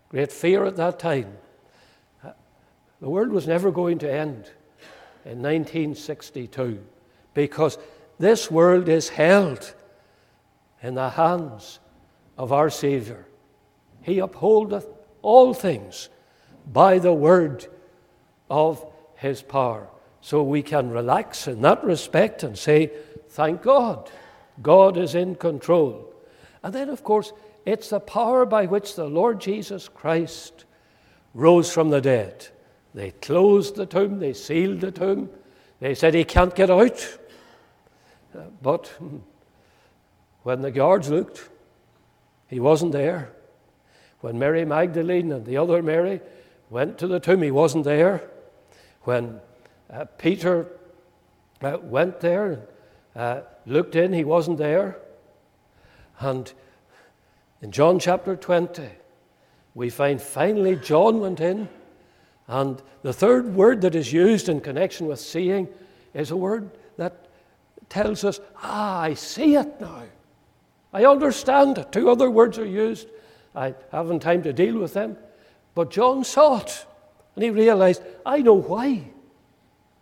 [0.09, 1.37] great fear at that time.
[2.23, 2.31] Uh,
[3.01, 4.51] the world was never going to end
[5.25, 6.79] in 1962
[7.33, 7.77] because
[8.19, 9.73] this world is held
[10.81, 11.79] in the hands
[12.37, 13.25] of our Savior.
[14.01, 14.87] He upholdeth
[15.21, 16.09] all things
[16.71, 17.65] by the word
[18.49, 18.85] of
[19.15, 19.87] his power.
[20.21, 22.91] So we can relax in that respect and say,
[23.29, 24.11] Thank God,
[24.61, 26.13] God is in control.
[26.61, 27.33] And then, of course,
[27.65, 30.65] it's the power by which the Lord Jesus Christ
[31.33, 32.47] rose from the dead.
[32.93, 35.29] They closed the tomb, they sealed the tomb.
[35.79, 37.17] They said he can't get out.
[38.35, 38.91] Uh, but
[40.43, 41.49] when the guards looked,
[42.47, 43.31] he wasn't there.
[44.21, 46.21] When Mary Magdalene and the other Mary
[46.69, 48.29] went to the tomb, he wasn't there.
[49.01, 49.39] When
[49.89, 50.67] uh, Peter
[51.61, 52.61] uh, went there and
[53.15, 54.97] uh, looked in, he wasn't there.
[56.19, 56.51] And
[57.61, 58.89] in John chapter 20,
[59.75, 61.67] we find finally John went in,
[62.47, 65.67] and the third word that is used in connection with seeing
[66.13, 67.27] is a word that
[67.93, 70.01] tells us, ah, I see it now.
[70.91, 71.91] I understand it.
[71.91, 73.07] Two other words are used.
[73.55, 75.15] I haven't time to deal with them.
[75.75, 76.87] But John saw it,
[77.35, 79.03] and he realized, I know why.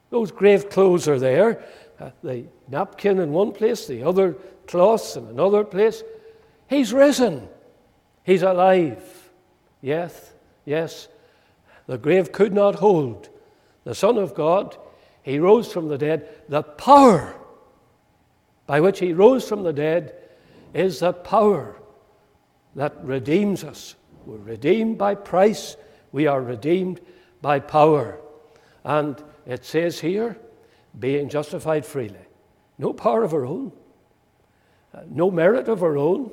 [0.09, 1.63] Those grave clothes are there.
[1.99, 4.35] Uh, the napkin in one place, the other
[4.67, 6.01] cloths in another place.
[6.69, 7.49] He's risen.
[8.23, 9.03] He's alive.
[9.81, 10.31] Yes,
[10.63, 11.09] yes.
[11.87, 13.27] The grave could not hold
[13.83, 14.77] the Son of God.
[15.23, 16.29] He rose from the dead.
[16.47, 17.35] The power
[18.71, 20.15] by which he rose from the dead
[20.73, 21.75] is the power
[22.73, 23.95] that redeems us.
[24.25, 25.75] We're redeemed by price,
[26.13, 27.01] we are redeemed
[27.41, 28.21] by power.
[28.85, 30.37] And it says here,
[30.97, 32.25] being justified freely.
[32.77, 33.73] No power of our own,
[34.93, 36.31] uh, no merit of our own.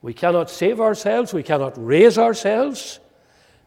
[0.00, 3.00] We cannot save ourselves, we cannot raise ourselves.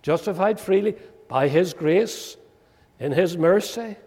[0.01, 0.95] Justified freely
[1.27, 2.37] by His grace,
[2.99, 3.97] in His mercy,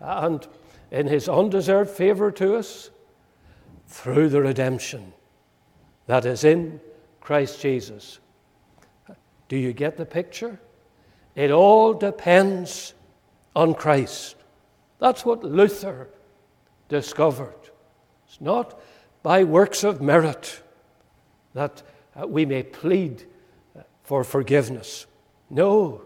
[0.00, 0.44] and
[0.90, 2.90] in His undeserved favor to us
[3.94, 5.12] through the redemption
[6.06, 6.80] that is in
[7.20, 8.18] Christ Jesus.
[9.48, 10.58] Do you get the picture?
[11.36, 12.92] It all depends
[13.54, 14.34] on Christ.
[14.98, 16.08] That's what Luther
[16.88, 17.54] discovered.
[18.26, 18.80] It's not
[19.22, 20.60] by works of merit
[21.54, 21.84] that
[22.20, 23.24] uh, we may plead
[23.78, 25.06] uh, for forgiveness.
[25.50, 26.02] No,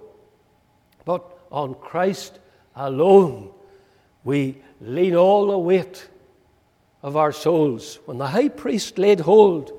[1.07, 2.39] but on Christ
[2.77, 3.51] alone
[4.25, 6.07] we lean all the weight
[7.03, 7.99] of our souls.
[8.07, 9.73] When the high priest laid hold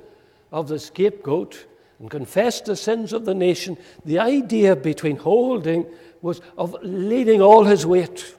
[0.52, 1.66] of the scapegoat
[2.00, 5.86] and confessed the sins of the nation, the idea between holding
[6.22, 8.36] was of leaning all his weight,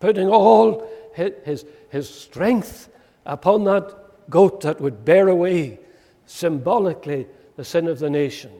[0.00, 2.88] putting all his, his strength
[3.24, 5.78] upon that goat that would bear away
[6.26, 8.50] symbolically the sin of the nation.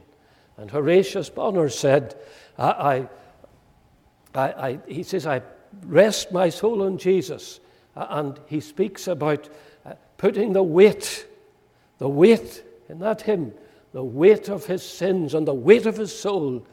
[0.56, 2.14] And Horatius Bonar said,
[2.58, 3.08] I,
[4.34, 5.42] I, I, he says, I
[5.84, 7.60] rest my soul on Jesus.
[7.96, 9.48] And he speaks about
[9.84, 11.26] uh, putting the weight,
[11.98, 13.54] the weight in that hymn,
[13.92, 16.66] the weight of his sins and the weight of his soul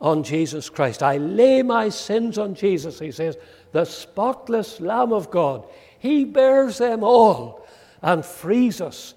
[0.00, 1.02] on Jesus Christ.
[1.02, 3.36] I lay my sins on Jesus, he says,
[3.72, 5.66] the spotless Lamb of God.
[5.98, 7.66] He bears them all
[8.02, 9.14] and frees us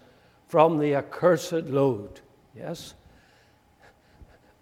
[0.48, 2.22] from the accursed load.
[2.56, 2.94] Yes?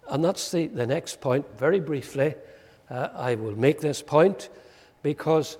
[0.08, 1.46] And that's the, the next point.
[1.58, 2.34] Very briefly,
[2.90, 4.48] uh, I will make this point
[5.02, 5.58] because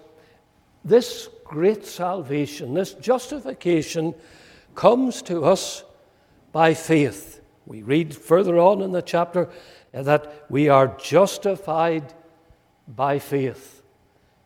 [0.89, 4.15] this great salvation, this justification,
[4.75, 5.85] comes to us
[6.53, 7.41] by faith.
[7.67, 9.49] We read further on in the chapter
[9.93, 12.15] that we are justified
[12.87, 13.83] by faith.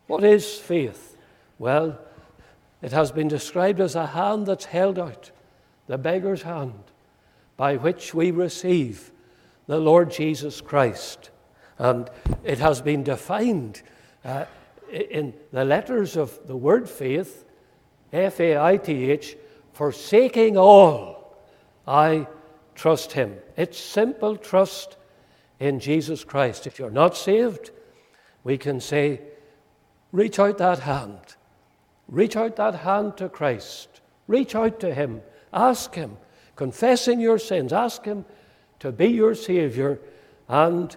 [0.07, 1.17] What is faith?
[1.59, 1.99] Well,
[2.81, 5.31] it has been described as a hand that's held out,
[5.87, 6.83] the beggar's hand,
[7.57, 9.13] by which we receive
[9.67, 11.31] the Lord Jesus Christ.
[11.79, 12.11] And
[12.43, 13.83] it has been defined
[14.25, 14.47] uh,
[14.93, 17.45] in the letters of the word faith,
[18.13, 19.37] F A I T H,
[19.73, 21.37] forsaking all,
[21.87, 22.27] I
[22.75, 23.37] trust him.
[23.57, 24.97] It's simple trust
[25.59, 26.67] in Jesus Christ.
[26.67, 27.71] If you're not saved,
[28.45, 29.21] we can say,
[30.11, 31.37] reach out that hand.
[32.09, 34.01] Reach out that hand to Christ.
[34.27, 35.23] Reach out to him.
[35.53, 36.17] Ask him,
[36.57, 38.25] confessing your sins, ask him
[38.81, 40.01] to be your Savior,
[40.49, 40.95] and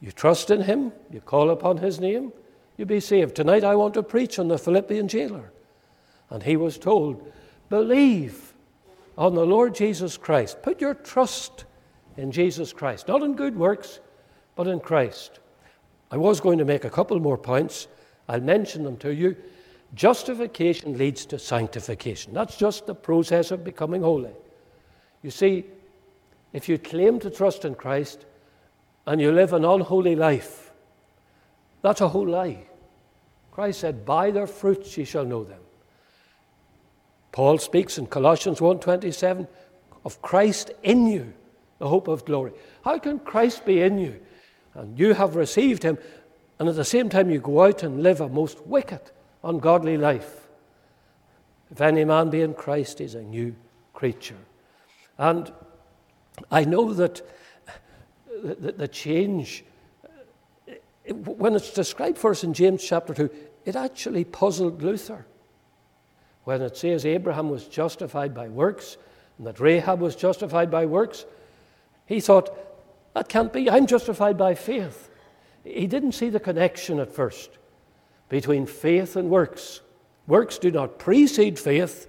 [0.00, 2.32] you trust in him, you call upon his name,
[2.76, 3.36] you be saved.
[3.36, 5.52] Tonight I want to preach on the Philippian jailer.
[6.30, 7.30] And he was told,
[7.68, 8.54] believe
[9.18, 10.62] on the Lord Jesus Christ.
[10.62, 11.64] Put your trust
[12.16, 14.00] in Jesus Christ, not in good works,
[14.56, 15.40] but in Christ.
[16.10, 17.88] I was going to make a couple more points.
[18.28, 19.36] I'll mention them to you.
[19.94, 22.32] Justification leads to sanctification.
[22.32, 24.32] That's just the process of becoming holy.
[25.22, 25.64] You see,
[26.52, 28.24] if you claim to trust in Christ
[29.06, 30.61] and you live an unholy life,
[31.82, 32.64] that's a whole lie.
[33.50, 35.60] Christ said, "By their fruits ye shall know them."
[37.32, 39.46] Paul speaks in Colossians 1:27
[40.04, 41.32] of Christ in you,
[41.78, 42.52] the hope of glory.
[42.84, 44.20] How can Christ be in you
[44.74, 45.98] and you have received him
[46.58, 49.00] and at the same time you go out and live a most wicked,
[49.42, 50.48] ungodly life?
[51.70, 53.54] If any man be in Christ, he is a new
[53.94, 54.36] creature.
[55.18, 55.52] And
[56.50, 57.22] I know that
[58.42, 59.64] the change
[61.08, 63.30] when it's described for us in James chapter 2,
[63.64, 65.26] it actually puzzled Luther.
[66.44, 68.96] When it says Abraham was justified by works
[69.38, 71.24] and that Rahab was justified by works,
[72.06, 72.50] he thought,
[73.14, 73.70] that can't be.
[73.70, 75.10] I'm justified by faith.
[75.64, 77.50] He didn't see the connection at first
[78.28, 79.80] between faith and works.
[80.26, 82.08] Works do not precede faith,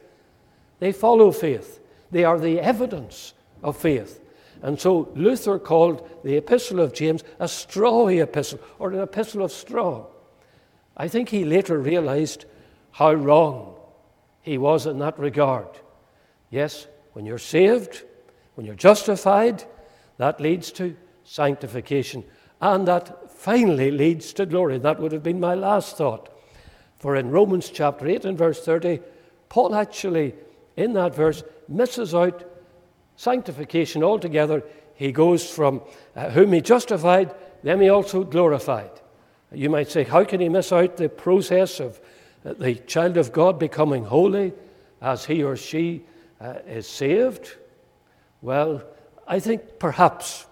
[0.79, 1.79] they follow faith.
[2.11, 3.33] They are the evidence
[3.63, 4.22] of faith.
[4.63, 9.51] And so Luther called the epistle of James a strawy epistle, or an epistle of
[9.51, 10.07] straw.
[10.95, 12.45] I think he later realized
[12.91, 13.75] how wrong
[14.41, 15.67] he was in that regard.
[16.49, 18.03] Yes, when you're saved,
[18.55, 19.65] when you're justified,
[20.17, 20.95] that leads to
[21.25, 22.23] sanctification.
[22.61, 24.77] And that finally leads to glory.
[24.77, 26.29] That would have been my last thought.
[26.95, 29.01] For in Romans chapter 8 and verse 30,
[29.49, 30.35] Paul actually,
[30.77, 32.45] in that verse, misses out
[33.23, 34.63] sanctification altogether.
[34.95, 35.81] He goes from
[36.15, 37.33] uh, whom he justified,
[37.63, 38.91] them he also glorified.
[39.51, 42.01] You might say, how can he miss out the process of
[42.45, 44.53] uh, the child of God becoming holy
[45.01, 46.03] as he or she
[46.41, 47.55] uh, is saved?
[48.41, 48.83] Well,
[49.27, 50.45] I think perhaps,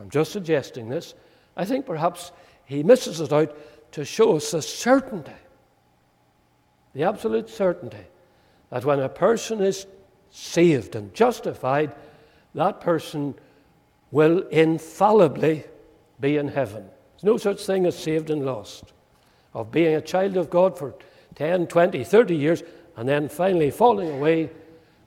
[0.00, 1.14] I'm just suggesting this,
[1.56, 2.30] I think perhaps
[2.66, 3.56] he misses it out
[3.92, 5.32] to show us the certainty,
[6.94, 8.06] the absolute certainty,
[8.70, 9.86] that when a person is
[10.36, 11.94] saved and justified,
[12.54, 13.34] that person
[14.10, 15.64] will infallibly
[16.20, 16.84] be in heaven.
[17.14, 18.92] There's no such thing as saved and lost.
[19.54, 20.94] Of being a child of God for
[21.36, 22.62] 10, 20, 30 years,
[22.98, 24.50] and then finally falling away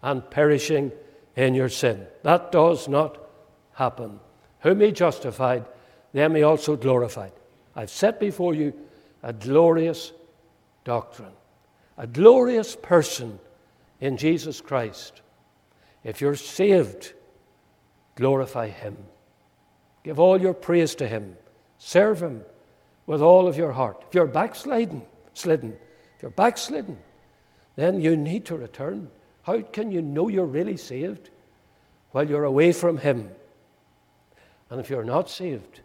[0.01, 0.91] and perishing
[1.35, 2.07] in your sin.
[2.23, 3.19] That does not
[3.73, 4.19] happen.
[4.61, 5.65] Whom he justified,
[6.11, 7.34] them he also glorified.
[7.76, 8.73] I've set before you
[9.22, 10.11] a glorious
[10.85, 11.34] doctrine,
[11.99, 13.39] a glorious person
[13.99, 15.21] in Jesus Christ.
[16.03, 17.13] If you're saved,
[18.15, 18.97] glorify him.
[20.03, 21.35] Give all your praise to him.
[21.77, 22.43] Serve him
[23.05, 24.03] with all of your heart.
[24.07, 25.77] If you're backsliding, slidden,
[26.15, 26.97] if you're backslidden,
[27.76, 29.09] then you need to return.
[29.43, 31.30] How can you know you're really saved?
[32.11, 33.30] While you're away from him.
[34.69, 35.81] And if you're not saved,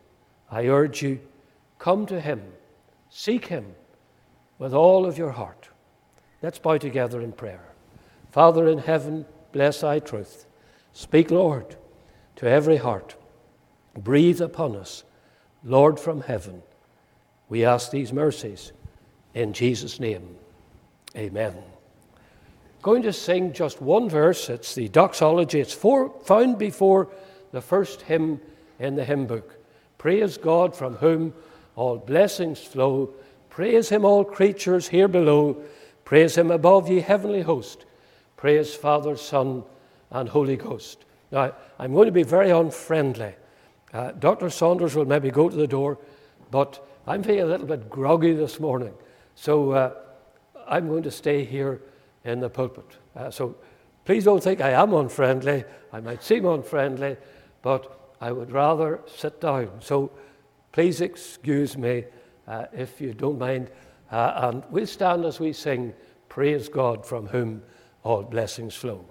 [0.50, 1.20] I urge you,
[1.78, 2.42] come to him,
[3.10, 3.74] seek him
[4.58, 5.68] with all of your heart.
[6.42, 7.73] Let's bow together in prayer.
[8.34, 10.46] Father in heaven, bless thy truth.
[10.92, 11.76] Speak, Lord,
[12.34, 13.14] to every heart.
[13.96, 15.04] Breathe upon us,
[15.62, 16.64] Lord from heaven.
[17.48, 18.72] We ask these mercies
[19.34, 20.34] in Jesus' name.
[21.16, 21.54] Amen.
[22.82, 24.50] Going to sing just one verse.
[24.50, 25.60] It's the doxology.
[25.60, 27.10] It's for, found before
[27.52, 28.40] the first hymn
[28.80, 29.60] in the hymn book.
[29.96, 31.32] Praise God from whom
[31.76, 33.14] all blessings flow.
[33.48, 35.62] Praise him, all creatures here below.
[36.04, 37.84] Praise him above, ye heavenly host.
[38.44, 39.64] Praise Father, Son,
[40.10, 41.06] and Holy Ghost.
[41.32, 43.32] Now, I'm going to be very unfriendly.
[43.90, 44.50] Uh, Dr.
[44.50, 45.96] Saunders will maybe go to the door,
[46.50, 48.92] but I'm feeling a little bit groggy this morning.
[49.34, 49.94] So uh,
[50.68, 51.80] I'm going to stay here
[52.26, 52.84] in the pulpit.
[53.16, 53.56] Uh, so
[54.04, 55.64] please don't think I am unfriendly.
[55.90, 57.16] I might seem unfriendly,
[57.62, 59.70] but I would rather sit down.
[59.80, 60.10] So
[60.70, 62.04] please excuse me
[62.46, 63.70] uh, if you don't mind.
[64.10, 65.94] Uh, and we'll stand as we sing,
[66.28, 67.62] Praise God from whom
[68.04, 69.04] all blessings flow.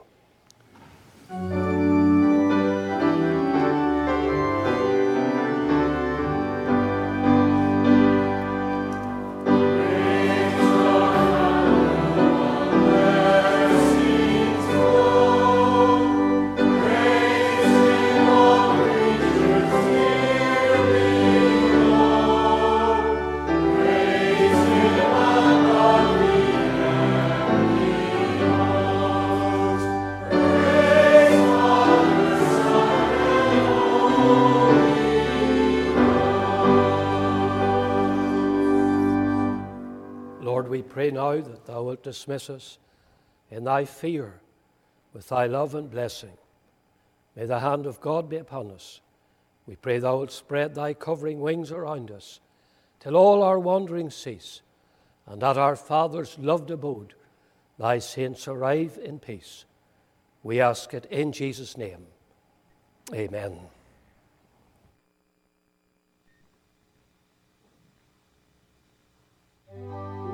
[41.13, 42.77] Now that thou wilt dismiss us
[43.49, 44.41] in thy fear
[45.13, 46.33] with thy love and blessing.
[47.35, 49.01] May the hand of God be upon us.
[49.65, 52.39] We pray thou wilt spread thy covering wings around us
[52.99, 54.61] till all our wanderings cease,
[55.25, 57.13] and at our Father's loved abode
[57.77, 59.65] thy saints arrive in peace.
[60.41, 62.05] We ask it in Jesus' name.
[63.13, 63.59] Amen.
[69.75, 70.32] Amen.